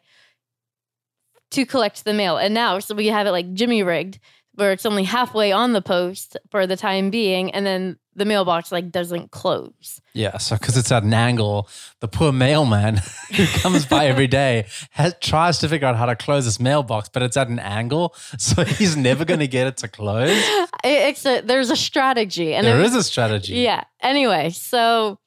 to 1.49 1.65
collect 1.65 2.05
the 2.05 2.13
mail. 2.13 2.37
And 2.37 2.53
now, 2.53 2.79
so 2.79 2.95
we 2.95 3.07
have 3.07 3.27
it 3.27 3.31
like 3.31 3.53
Jimmy 3.53 3.83
rigged, 3.83 4.17
where 4.55 4.71
it's 4.71 4.85
only 4.85 5.03
halfway 5.03 5.51
on 5.51 5.73
the 5.73 5.81
post 5.81 6.37
for 6.49 6.67
the 6.67 6.75
time 6.77 7.09
being, 7.09 7.51
and 7.51 7.65
then 7.65 7.97
the 8.15 8.25
mailbox 8.25 8.71
like 8.71 8.91
doesn't 8.91 9.31
close. 9.31 10.01
Yeah, 10.13 10.37
so 10.37 10.57
because 10.57 10.75
it's 10.75 10.91
at 10.91 11.03
an 11.03 11.13
angle, 11.13 11.69
the 12.01 12.09
poor 12.09 12.33
mailman 12.33 12.97
who 13.35 13.45
comes 13.47 13.85
by 13.85 14.07
every 14.07 14.27
day 14.27 14.65
has, 14.91 15.15
tries 15.21 15.59
to 15.59 15.69
figure 15.69 15.87
out 15.87 15.95
how 15.95 16.05
to 16.07 16.15
close 16.17 16.43
this 16.43 16.59
mailbox, 16.59 17.07
but 17.07 17.23
it's 17.23 17.37
at 17.37 17.47
an 17.47 17.59
angle, 17.59 18.13
so 18.37 18.65
he's 18.65 18.97
never 18.97 19.23
going 19.23 19.39
to 19.39 19.47
get 19.47 19.67
it 19.67 19.77
to 19.77 19.87
close. 19.87 20.29
It- 20.83 21.09
it's 21.09 21.25
a, 21.25 21.41
there's 21.41 21.69
a 21.69 21.75
strategy, 21.75 22.53
and 22.53 22.65
There 22.67 22.79
it- 22.81 22.85
is 22.87 22.95
a 22.95 23.03
strategy. 23.03 23.53
Yeah. 23.55 23.83
Anyway, 24.01 24.49
so 24.49 25.19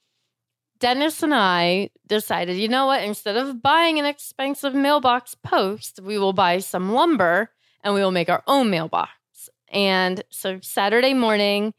Dennis 0.80 1.22
and 1.22 1.34
I 1.34 1.90
decided, 2.08 2.56
you 2.56 2.68
know 2.68 2.86
what? 2.86 3.02
Instead 3.02 3.36
of 3.36 3.62
buying 3.62 3.98
an 3.98 4.04
expensive 4.04 4.74
mailbox 4.74 5.34
post, 5.34 6.00
we 6.02 6.18
will 6.18 6.32
buy 6.34 6.58
some 6.58 6.92
lumber 6.92 7.50
and 7.84 7.94
we 7.94 8.00
will 8.00 8.10
make 8.10 8.28
our 8.28 8.42
own 8.48 8.70
mailbox. 8.70 9.10
And 9.68 10.24
so 10.30 10.58
Saturday 10.62 11.14
morning, 11.14 11.74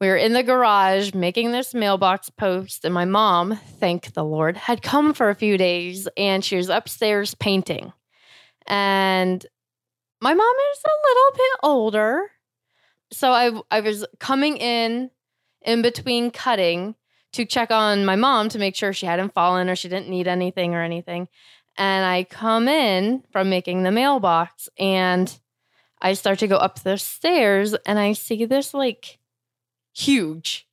we 0.00 0.08
were 0.08 0.16
in 0.16 0.32
the 0.32 0.42
garage 0.42 1.14
making 1.14 1.52
this 1.52 1.74
mailbox 1.74 2.30
post, 2.30 2.84
and 2.84 2.92
my 2.92 3.04
mom, 3.04 3.58
thank 3.78 4.14
the 4.14 4.24
Lord, 4.24 4.56
had 4.56 4.82
come 4.82 5.14
for 5.14 5.30
a 5.30 5.34
few 5.34 5.56
days 5.56 6.08
and 6.16 6.44
she 6.44 6.56
was 6.56 6.68
upstairs 6.68 7.34
painting. 7.34 7.92
And 8.66 9.44
my 10.20 10.34
mom 10.34 10.54
is 10.72 10.82
a 10.84 11.08
little 11.08 11.36
bit 11.36 11.60
older. 11.62 12.30
So 13.12 13.30
I 13.30 13.60
I 13.70 13.80
was 13.80 14.04
coming 14.18 14.56
in 14.56 15.10
in 15.62 15.82
between 15.82 16.30
cutting 16.30 16.94
to 17.32 17.44
check 17.44 17.70
on 17.70 18.04
my 18.04 18.16
mom 18.16 18.48
to 18.48 18.58
make 18.58 18.76
sure 18.76 18.92
she 18.92 19.06
hadn't 19.06 19.34
fallen 19.34 19.68
or 19.68 19.76
she 19.76 19.88
didn't 19.88 20.08
need 20.08 20.28
anything 20.28 20.74
or 20.74 20.82
anything. 20.82 21.28
And 21.76 22.04
I 22.04 22.24
come 22.24 22.68
in 22.68 23.24
from 23.32 23.50
making 23.50 23.82
the 23.82 23.90
mailbox 23.90 24.68
and 24.78 25.36
I 26.00 26.12
start 26.12 26.38
to 26.40 26.46
go 26.46 26.56
up 26.56 26.82
the 26.82 26.98
stairs 26.98 27.74
and 27.86 27.98
I 27.98 28.12
see 28.12 28.44
this 28.44 28.74
like 28.74 29.18
huge, 29.94 30.68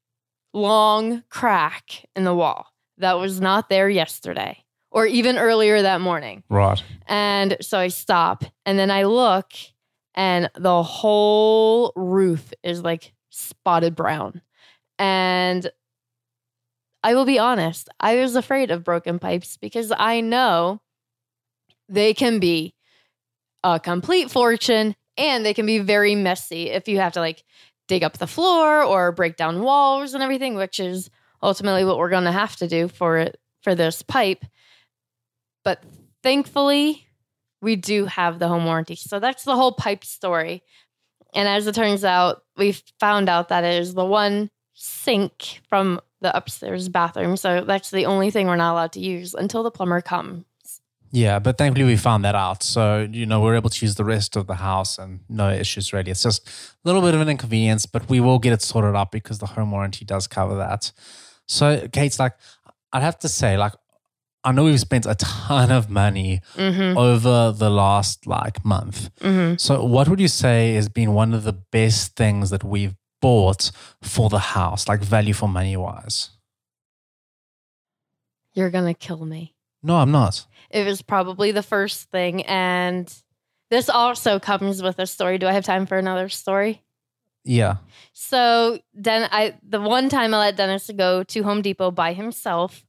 long 0.54 1.24
crack 1.30 2.06
in 2.16 2.24
the 2.24 2.36
wall 2.36 2.68
that 2.98 3.14
was 3.14 3.42
not 3.42 3.70
there 3.70 3.90
yesterday 3.90 4.64
or 4.92 5.06
even 5.06 5.38
earlier 5.38 5.82
that 5.82 6.02
morning. 6.02 6.44
Right. 6.50 6.84
And 7.08 7.58
so 7.62 7.80
I 7.80 7.88
stop 7.88 8.44
and 8.66 8.78
then 8.78 8.92
I 8.92 9.04
look 9.04 9.54
and 10.14 10.50
the 10.56 10.84
whole 10.84 11.94
roof 11.96 12.52
is 12.64 12.82
like 12.82 13.14
spotted 13.30 13.96
brown. 13.96 14.42
And 15.00 15.72
I 17.04 17.16
will 17.16 17.26
be 17.26 17.40
honest, 17.40 17.90
I 18.00 18.18
was 18.18 18.36
afraid 18.36 18.70
of 18.70 18.84
broken 18.84 19.18
pipes 19.18 19.58
because 19.58 19.92
I 19.98 20.22
know 20.22 20.82
they 21.92 22.14
can 22.14 22.40
be 22.40 22.74
a 23.64 23.80
complete 23.80 24.32
fortune 24.32 24.96
and 25.18 25.46
they 25.46 25.54
can 25.54 25.66
be 25.66 25.80
very 25.80 26.16
messy 26.16 26.70
if 26.70 26.88
you 26.88 26.98
have 26.98 27.14
to 27.14 27.20
like 27.20 27.44
dig 27.88 28.04
up 28.04 28.18
the 28.18 28.28
floor 28.28 28.84
or 28.84 29.12
break 29.12 29.36
down 29.36 29.62
walls 29.62 30.14
and 30.14 30.24
everything, 30.24 30.56
which 30.56 30.80
is 30.80 31.10
ultimately 31.44 31.84
what 31.84 31.98
we're 31.98 32.10
going 32.10 32.24
to 32.24 32.32
have 32.32 32.56
to 32.56 32.68
do 32.68 32.88
for 32.88 33.18
it 33.18 33.38
for 33.62 33.76
this 33.76 34.02
pipe. 34.02 34.46
But 35.64 35.84
thankfully, 36.24 37.08
we 37.62 37.76
do 37.76 38.06
have 38.06 38.40
the 38.40 38.48
home 38.48 38.66
warranty. 38.66 38.96
So 38.96 39.20
that's 39.20 39.44
the 39.44 39.56
whole 39.56 39.74
pipe 39.74 40.04
story. 40.04 40.64
And 41.34 41.48
as 41.48 41.68
it 41.68 41.76
turns 41.76 42.04
out, 42.04 42.42
we 42.58 42.76
found 43.00 43.30
out 43.30 43.50
that 43.50 43.64
it 43.64 43.80
is 43.82 43.94
the 43.94 44.06
one 44.06 44.50
sink 44.74 45.62
from 45.70 46.00
the 46.22 46.36
upstairs 46.36 46.90
bathroom. 46.90 47.38
So 47.38 47.64
that's 47.64 47.92
the 47.92 48.06
only 48.06 48.32
thing 48.32 48.48
we're 48.48 48.56
not 48.56 48.74
allowed 48.74 48.94
to 48.94 49.00
use 49.00 49.34
until 49.34 49.64
the 49.64 49.72
plumber 49.72 50.02
comes. 50.02 50.46
Yeah, 51.14 51.40
but 51.40 51.58
thankfully 51.58 51.86
we 51.86 51.98
found 51.98 52.24
that 52.24 52.36
out. 52.36 52.64
So, 52.64 53.08
you 53.12 53.26
know, 53.26 53.42
we're 53.42 53.56
able 53.56 53.70
to 53.70 53.86
use 53.86 53.96
the 53.96 54.06
rest 54.06 54.36
of 54.38 54.48
the 54.48 54.56
house 54.56 54.98
and 54.98 55.20
no 55.28 55.50
issues 55.50 55.92
really. 55.92 56.10
It's 56.12 56.24
just 56.24 56.48
a 56.48 56.52
little 56.86 57.02
bit 57.02 57.14
of 57.14 57.20
an 57.22 57.28
inconvenience, 57.30 57.86
but 57.86 58.10
we 58.10 58.20
will 58.22 58.40
get 58.40 58.54
it 58.54 58.62
sorted 58.62 58.96
out 58.96 59.12
because 59.12 59.40
the 59.40 59.48
home 59.48 59.72
warranty 59.72 60.06
does 60.06 60.28
cover 60.28 60.56
that. 60.56 60.92
So, 61.48 61.88
Kate's 61.92 62.18
like, 62.18 62.34
I'd 62.94 63.02
have 63.04 63.20
to 63.20 63.30
say, 63.30 63.58
like, 63.58 63.74
I 64.44 64.52
know 64.54 64.64
we've 64.64 64.80
spent 64.80 65.06
a 65.06 65.16
ton 65.16 65.70
of 65.72 65.90
money 65.90 66.40
Mhm. 66.56 66.96
over 66.96 67.52
the 67.52 67.70
last 67.70 68.26
like 68.26 68.64
month. 68.66 69.10
Mhm. 69.20 69.60
So, 69.60 69.84
what 69.84 70.08
would 70.08 70.20
you 70.22 70.30
say 70.30 70.74
has 70.76 70.88
been 70.90 71.14
one 71.14 71.34
of 71.34 71.44
the 71.44 71.54
best 71.54 72.16
things 72.16 72.50
that 72.52 72.64
we've 72.64 72.96
bought 73.22 73.70
for 74.02 74.30
the 74.30 74.40
house, 74.40 74.88
like 74.88 75.02
value 75.02 75.34
for 75.34 75.48
money 75.50 75.76
wise? 75.78 76.30
You're 78.54 78.70
going 78.72 78.86
to 78.94 78.98
kill 78.98 79.26
me. 79.26 79.56
No, 79.84 79.98
I'm 79.98 80.12
not. 80.12 80.46
It 80.74 80.86
was 80.86 81.02
probably 81.02 81.52
the 81.52 81.64
first 81.64 82.10
thing. 82.12 82.44
And 82.44 83.14
this 83.70 83.90
also 83.90 84.40
comes 84.40 84.82
with 84.82 85.00
a 85.00 85.08
story. 85.08 85.38
Do 85.38 85.48
I 85.48 85.54
have 85.54 85.66
time 85.66 85.86
for 85.86 85.98
another 85.98 86.30
story? 86.30 86.82
Yeah. 87.44 87.78
So 88.14 88.80
then 88.94 89.28
I 89.32 89.56
the 89.68 89.82
one 89.82 90.10
time 90.10 90.34
I 90.34 90.40
let 90.40 90.58
Dennis 90.58 90.90
go 90.96 91.24
to 91.24 91.44
Home 91.44 91.62
Depot 91.62 91.90
by 91.90 92.14
himself, 92.14 92.86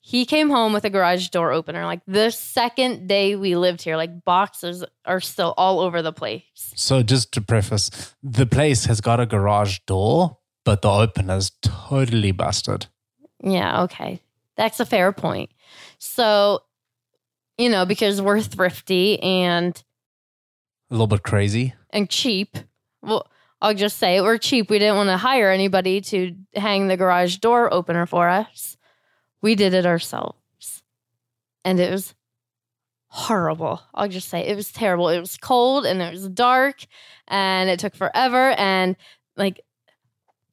he 0.00 0.24
came 0.24 0.50
home 0.50 0.72
with 0.72 0.84
a 0.84 0.90
garage 0.90 1.28
door 1.28 1.52
opener. 1.52 1.84
Like 1.84 2.00
the 2.06 2.30
second 2.30 3.08
day 3.08 3.36
we 3.36 3.56
lived 3.56 3.82
here, 3.82 3.96
like 3.96 4.24
boxes 4.24 4.84
are 5.04 5.20
still 5.20 5.54
all 5.56 5.80
over 5.80 6.02
the 6.02 6.12
place. 6.12 6.42
So 6.54 7.02
just 7.02 7.32
to 7.32 7.40
preface, 7.40 8.14
the 8.22 8.46
place 8.46 8.86
has 8.86 9.00
got 9.00 9.20
a 9.20 9.26
garage 9.26 9.78
door, 9.86 10.38
but 10.64 10.82
the 10.82 10.90
opener's 10.90 11.50
totally 11.62 12.32
busted. 12.32 12.86
Yeah, 13.42 13.82
okay. 13.82 14.20
That's 14.56 14.80
a 14.80 14.86
fair 14.86 15.12
point. 15.12 15.50
So, 15.98 16.60
you 17.58 17.68
know, 17.68 17.84
because 17.86 18.20
we're 18.20 18.40
thrifty 18.40 19.20
and 19.22 19.82
A 20.90 20.94
little 20.94 21.06
bit 21.06 21.22
crazy. 21.22 21.74
and 21.90 22.08
cheap. 22.10 22.56
Well, 23.02 23.26
I'll 23.62 23.74
just 23.74 23.98
say 23.98 24.20
we're 24.20 24.38
cheap. 24.38 24.68
We 24.70 24.78
didn't 24.78 24.96
want 24.96 25.08
to 25.08 25.16
hire 25.16 25.50
anybody 25.50 26.00
to 26.02 26.34
hang 26.54 26.88
the 26.88 26.96
garage 26.96 27.36
door 27.36 27.72
opener 27.72 28.04
for 28.06 28.28
us. 28.28 28.76
We 29.42 29.54
did 29.54 29.72
it 29.74 29.86
ourselves. 29.86 30.82
And 31.64 31.80
it 31.80 31.90
was 31.90 32.14
horrible. 33.08 33.80
I'll 33.94 34.08
just 34.08 34.28
say 34.28 34.46
it 34.46 34.56
was 34.56 34.70
terrible. 34.72 35.08
It 35.08 35.20
was 35.20 35.36
cold 35.38 35.86
and 35.86 36.02
it 36.02 36.12
was 36.12 36.28
dark 36.28 36.84
and 37.28 37.70
it 37.70 37.78
took 37.78 37.94
forever. 37.94 38.50
And 38.58 38.96
like 39.36 39.60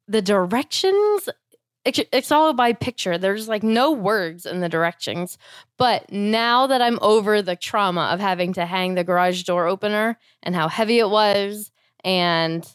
the 0.08 0.22
directions, 0.22 1.28
it- 1.28 1.36
it's 1.84 2.32
all 2.32 2.52
by 2.54 2.72
picture. 2.72 3.18
There's 3.18 3.48
like 3.48 3.62
no 3.62 3.92
words 3.92 4.46
in 4.46 4.60
the 4.60 4.68
directions. 4.68 5.36
But 5.76 6.10
now 6.10 6.66
that 6.66 6.80
I'm 6.80 6.98
over 7.02 7.42
the 7.42 7.56
trauma 7.56 8.08
of 8.12 8.20
having 8.20 8.54
to 8.54 8.66
hang 8.66 8.94
the 8.94 9.04
garage 9.04 9.42
door 9.42 9.66
opener 9.66 10.18
and 10.42 10.54
how 10.54 10.68
heavy 10.68 10.98
it 10.98 11.10
was 11.10 11.70
and 12.02 12.66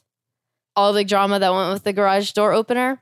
all 0.75 0.93
the 0.93 1.03
drama 1.03 1.39
that 1.39 1.53
went 1.53 1.73
with 1.73 1.83
the 1.83 1.93
garage 1.93 2.31
door 2.33 2.53
opener, 2.53 3.01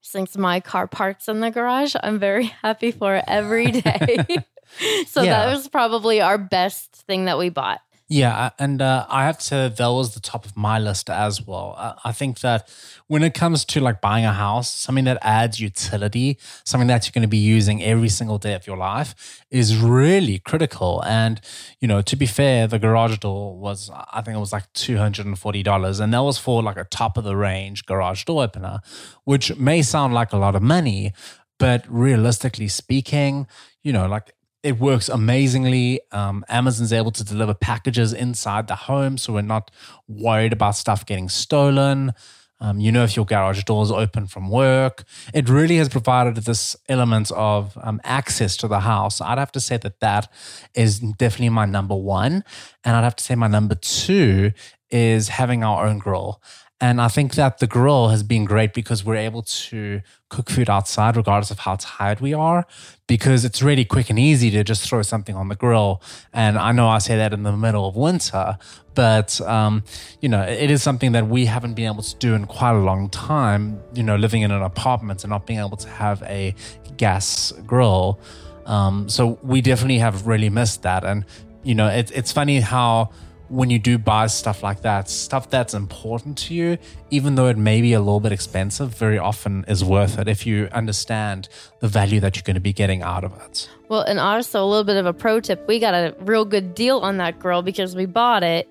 since 0.00 0.36
my 0.36 0.60
car 0.60 0.86
parks 0.86 1.28
in 1.28 1.40
the 1.40 1.50
garage, 1.50 1.94
I'm 2.02 2.18
very 2.18 2.44
happy 2.62 2.90
for 2.90 3.16
it 3.16 3.24
every 3.26 3.70
day. 3.70 4.18
so 5.06 5.22
Yeah. 5.22 5.46
that 5.46 5.54
was 5.54 5.68
probably 5.68 6.20
our 6.20 6.36
best 6.38 6.92
thing 7.06 7.26
that 7.26 7.38
we 7.38 7.48
bought. 7.48 7.80
Yeah, 8.14 8.50
and 8.60 8.80
uh, 8.80 9.06
I 9.08 9.24
have 9.24 9.38
to 9.38 9.44
say 9.44 9.68
that 9.68 9.88
was 9.88 10.14
the 10.14 10.20
top 10.20 10.46
of 10.46 10.56
my 10.56 10.78
list 10.78 11.10
as 11.10 11.44
well. 11.44 11.98
I, 12.04 12.12
think 12.12 12.38
that 12.42 12.70
when 13.08 13.24
it 13.24 13.34
comes 13.34 13.64
to 13.64 13.80
like 13.80 14.00
buying 14.00 14.24
a 14.24 14.32
house, 14.32 14.72
something 14.72 15.04
that 15.06 15.18
adds 15.20 15.58
utility, 15.58 16.38
something 16.62 16.86
that 16.86 17.04
you're 17.04 17.10
going 17.10 17.22
to 17.22 17.28
be 17.28 17.38
using 17.38 17.82
every 17.82 18.08
single 18.08 18.38
day 18.38 18.54
of 18.54 18.68
your 18.68 18.76
life, 18.76 19.44
is 19.50 19.76
really 19.76 20.38
critical. 20.38 21.02
And 21.04 21.40
you 21.80 21.88
know, 21.88 22.02
to 22.02 22.14
be 22.14 22.26
fair, 22.26 22.68
the 22.68 22.78
garage 22.78 23.18
door 23.18 23.58
was 23.58 23.90
I 23.92 24.22
think 24.22 24.36
it 24.36 24.40
was 24.40 24.52
like 24.52 24.72
two 24.74 24.96
hundred 24.96 25.26
and 25.26 25.36
forty 25.36 25.64
dollars, 25.64 25.98
and 25.98 26.14
that 26.14 26.22
was 26.22 26.38
for 26.38 26.62
like 26.62 26.76
a 26.76 26.84
top 26.84 27.16
of 27.16 27.24
the 27.24 27.34
range 27.34 27.84
garage 27.84 28.22
door 28.22 28.44
opener, 28.44 28.78
which 29.24 29.56
may 29.56 29.82
sound 29.82 30.14
like 30.14 30.32
a 30.32 30.36
lot 30.36 30.54
of 30.54 30.62
money, 30.62 31.12
but 31.58 31.84
realistically 31.88 32.68
speaking, 32.68 33.48
you 33.82 33.92
know, 33.92 34.06
like 34.06 34.32
it 34.64 34.80
works 34.80 35.10
amazingly. 35.10 36.00
Um, 36.10 36.42
Amazon's 36.48 36.92
able 36.92 37.10
to 37.12 37.22
deliver 37.22 37.52
packages 37.52 38.14
inside 38.14 38.66
the 38.66 38.74
home, 38.74 39.18
so 39.18 39.34
we're 39.34 39.42
not 39.42 39.70
worried 40.08 40.54
about 40.54 40.74
stuff 40.74 41.04
getting 41.04 41.28
stolen. 41.28 42.12
Um, 42.60 42.80
you 42.80 42.90
know 42.90 43.04
if 43.04 43.14
your 43.14 43.26
garage 43.26 43.62
door 43.64 43.82
is 43.82 43.90
open 43.92 44.26
from 44.26 44.48
work. 44.48 45.04
It 45.34 45.50
really 45.50 45.76
has 45.76 45.90
provided 45.90 46.36
this 46.36 46.76
element 46.88 47.30
of 47.32 47.76
um, 47.82 48.00
access 48.04 48.56
to 48.58 48.68
the 48.68 48.80
house. 48.80 49.20
I'd 49.20 49.36
have 49.36 49.52
to 49.52 49.60
say 49.60 49.76
that 49.76 50.00
that 50.00 50.32
is 50.74 51.00
definitely 51.00 51.50
my 51.50 51.66
number 51.66 51.94
one. 51.94 52.42
And 52.84 52.96
I'd 52.96 53.04
have 53.04 53.16
to 53.16 53.24
say 53.24 53.34
my 53.34 53.48
number 53.48 53.74
two 53.74 54.52
is 54.90 55.28
having 55.28 55.62
our 55.62 55.86
own 55.86 55.98
grill. 55.98 56.40
And 56.84 57.00
I 57.00 57.08
think 57.08 57.34
that 57.36 57.60
the 57.60 57.66
grill 57.66 58.08
has 58.08 58.22
been 58.22 58.44
great 58.44 58.74
because 58.74 59.06
we're 59.06 59.24
able 59.30 59.40
to 59.40 60.02
cook 60.28 60.50
food 60.50 60.68
outside 60.68 61.16
regardless 61.16 61.50
of 61.50 61.60
how 61.60 61.76
tired 61.80 62.20
we 62.20 62.34
are 62.34 62.66
because 63.06 63.42
it's 63.46 63.62
really 63.62 63.86
quick 63.86 64.10
and 64.10 64.18
easy 64.18 64.50
to 64.50 64.62
just 64.62 64.86
throw 64.86 65.00
something 65.00 65.34
on 65.34 65.48
the 65.48 65.54
grill. 65.54 66.02
And 66.34 66.58
I 66.58 66.72
know 66.72 66.86
I 66.88 66.98
say 66.98 67.16
that 67.16 67.32
in 67.32 67.42
the 67.42 67.56
middle 67.56 67.88
of 67.88 67.96
winter, 67.96 68.58
but 68.94 69.40
um, 69.40 69.82
you 70.20 70.28
know, 70.28 70.42
it 70.42 70.70
is 70.70 70.82
something 70.82 71.12
that 71.12 71.26
we 71.26 71.46
haven't 71.46 71.72
been 71.72 71.86
able 71.86 72.02
to 72.02 72.16
do 72.16 72.34
in 72.34 72.44
quite 72.44 72.72
a 72.72 72.84
long 72.90 73.08
time, 73.08 73.80
you 73.94 74.02
know, 74.02 74.16
living 74.16 74.42
in 74.42 74.50
an 74.50 74.60
apartment 74.60 75.24
and 75.24 75.30
not 75.30 75.46
being 75.46 75.60
able 75.60 75.78
to 75.78 75.88
have 75.88 76.22
a 76.24 76.54
gas 76.98 77.50
grill. 77.66 78.20
Um, 78.66 79.08
so 79.08 79.38
we 79.42 79.62
definitely 79.62 80.00
have 80.00 80.26
really 80.26 80.50
missed 80.50 80.82
that. 80.82 81.02
And, 81.02 81.24
you 81.62 81.74
know, 81.74 81.88
it, 81.88 82.10
it's 82.14 82.30
funny 82.30 82.60
how 82.60 83.10
when 83.48 83.70
you 83.70 83.78
do 83.78 83.98
buy 83.98 84.26
stuff 84.26 84.62
like 84.62 84.82
that, 84.82 85.08
stuff 85.08 85.50
that's 85.50 85.74
important 85.74 86.38
to 86.38 86.54
you, 86.54 86.78
even 87.10 87.34
though 87.34 87.46
it 87.46 87.58
may 87.58 87.80
be 87.80 87.92
a 87.92 88.00
little 88.00 88.20
bit 88.20 88.32
expensive, 88.32 88.94
very 88.94 89.18
often 89.18 89.64
is 89.68 89.84
worth 89.84 90.18
it 90.18 90.28
if 90.28 90.46
you 90.46 90.68
understand 90.72 91.48
the 91.80 91.88
value 91.88 92.20
that 92.20 92.36
you're 92.36 92.42
going 92.42 92.54
to 92.54 92.60
be 92.60 92.72
getting 92.72 93.02
out 93.02 93.24
of 93.24 93.38
it. 93.42 93.68
Well, 93.88 94.00
and 94.00 94.18
also 94.18 94.64
a 94.64 94.66
little 94.66 94.84
bit 94.84 94.96
of 94.96 95.06
a 95.06 95.12
pro 95.12 95.40
tip 95.40 95.66
we 95.68 95.78
got 95.78 95.94
a 95.94 96.14
real 96.20 96.44
good 96.44 96.74
deal 96.74 96.98
on 97.00 97.18
that 97.18 97.38
grill 97.38 97.62
because 97.62 97.94
we 97.94 98.06
bought 98.06 98.42
it 98.42 98.68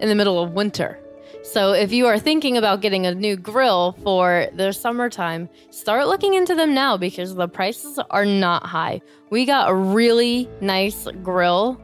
in 0.00 0.08
the 0.08 0.14
middle 0.14 0.42
of 0.42 0.52
winter. 0.52 0.98
So 1.42 1.72
if 1.72 1.92
you 1.92 2.06
are 2.06 2.18
thinking 2.18 2.56
about 2.56 2.80
getting 2.80 3.06
a 3.06 3.14
new 3.14 3.36
grill 3.36 3.92
for 4.02 4.46
the 4.54 4.72
summertime, 4.72 5.48
start 5.70 6.06
looking 6.06 6.34
into 6.34 6.54
them 6.54 6.74
now 6.74 6.96
because 6.96 7.34
the 7.34 7.48
prices 7.48 7.98
are 8.10 8.26
not 8.26 8.66
high. 8.66 9.00
We 9.30 9.46
got 9.46 9.70
a 9.70 9.74
really 9.74 10.48
nice 10.60 11.08
grill 11.22 11.80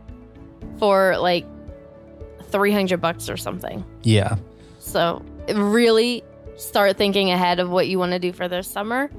for 0.79 1.17
like 1.19 1.47
300 2.51 3.01
bucks 3.01 3.29
or 3.29 3.37
something. 3.37 3.85
Yeah. 4.03 4.37
So 4.79 5.23
really 5.49 6.23
start 6.57 6.97
thinking 6.97 7.31
ahead 7.31 7.61
of 7.61 7.71
what 7.71 7.89
you 7.89 7.99
want 7.99 8.13
to 8.13 8.19
do 8.19 8.33
for 8.33 8.49
this 8.49 8.67
summer 8.69 9.11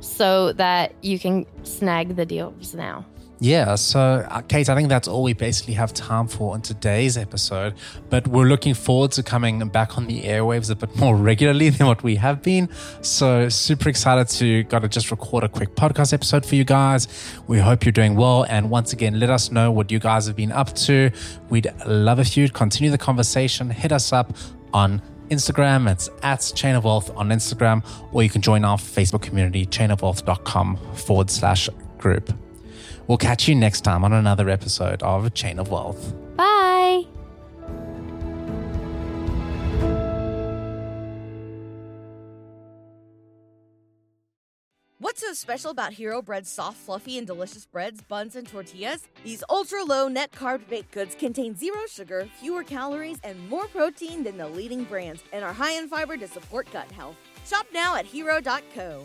so 0.00 0.52
that 0.54 0.94
you 1.02 1.18
can 1.18 1.46
snag 1.62 2.16
the 2.16 2.26
deals 2.26 2.74
now. 2.74 3.04
Yeah, 3.42 3.76
so 3.76 4.26
uh, 4.28 4.42
Kate, 4.42 4.68
I 4.68 4.74
think 4.74 4.90
that's 4.90 5.08
all 5.08 5.22
we 5.22 5.32
basically 5.32 5.72
have 5.72 5.94
time 5.94 6.28
for 6.28 6.54
in 6.54 6.60
today's 6.60 7.16
episode. 7.16 7.74
But 8.10 8.28
we're 8.28 8.44
looking 8.44 8.74
forward 8.74 9.12
to 9.12 9.22
coming 9.22 9.66
back 9.70 9.96
on 9.96 10.06
the 10.06 10.24
airwaves 10.24 10.70
a 10.70 10.74
bit 10.74 10.94
more 10.96 11.16
regularly 11.16 11.70
than 11.70 11.86
what 11.86 12.02
we 12.02 12.16
have 12.16 12.42
been. 12.42 12.68
So 13.00 13.48
super 13.48 13.88
excited 13.88 14.28
to 14.38 14.64
got 14.64 14.80
to 14.80 14.88
just 14.88 15.10
record 15.10 15.44
a 15.44 15.48
quick 15.48 15.74
podcast 15.74 16.12
episode 16.12 16.44
for 16.44 16.54
you 16.54 16.64
guys. 16.64 17.08
We 17.46 17.58
hope 17.58 17.86
you're 17.86 17.92
doing 17.92 18.14
well, 18.14 18.44
and 18.44 18.68
once 18.68 18.92
again, 18.92 19.18
let 19.18 19.30
us 19.30 19.50
know 19.50 19.72
what 19.72 19.90
you 19.90 20.00
guys 20.00 20.26
have 20.26 20.36
been 20.36 20.52
up 20.52 20.74
to. 20.74 21.10
We'd 21.48 21.72
love 21.86 22.20
if 22.20 22.36
you'd 22.36 22.52
continue 22.52 22.90
the 22.90 22.98
conversation. 22.98 23.70
Hit 23.70 23.90
us 23.90 24.12
up 24.12 24.36
on 24.74 25.00
Instagram. 25.30 25.90
It's 25.90 26.10
at 26.22 26.52
Chain 26.54 26.74
of 26.74 26.84
Wealth 26.84 27.10
on 27.16 27.30
Instagram, 27.30 27.86
or 28.12 28.22
you 28.22 28.28
can 28.28 28.42
join 28.42 28.66
our 28.66 28.76
Facebook 28.76 29.22
community, 29.22 29.64
chainofwealth.com 29.64 30.76
forward 30.94 31.30
slash 31.30 31.70
group. 31.96 32.30
We'll 33.10 33.18
catch 33.18 33.48
you 33.48 33.56
next 33.56 33.80
time 33.80 34.04
on 34.04 34.12
another 34.12 34.48
episode 34.48 35.02
of 35.02 35.34
Chain 35.34 35.58
of 35.58 35.68
Wealth. 35.68 36.14
Bye. 36.36 37.06
What's 45.00 45.22
so 45.22 45.32
special 45.32 45.72
about 45.72 45.94
Hero 45.94 46.22
Bread's 46.22 46.48
soft, 46.48 46.76
fluffy, 46.76 47.18
and 47.18 47.26
delicious 47.26 47.66
breads, 47.66 48.00
buns, 48.00 48.36
and 48.36 48.46
tortillas? 48.46 49.08
These 49.24 49.42
ultra 49.50 49.82
low 49.82 50.06
net 50.06 50.30
carb 50.30 50.68
baked 50.68 50.92
goods 50.92 51.16
contain 51.16 51.56
zero 51.56 51.80
sugar, 51.90 52.28
fewer 52.38 52.62
calories, 52.62 53.18
and 53.24 53.48
more 53.48 53.66
protein 53.66 54.22
than 54.22 54.36
the 54.36 54.46
leading 54.46 54.84
brands, 54.84 55.24
and 55.32 55.44
are 55.44 55.52
high 55.52 55.72
in 55.72 55.88
fiber 55.88 56.16
to 56.16 56.28
support 56.28 56.72
gut 56.72 56.88
health. 56.92 57.16
Shop 57.44 57.66
now 57.72 57.96
at 57.96 58.06
hero.co. 58.06 59.04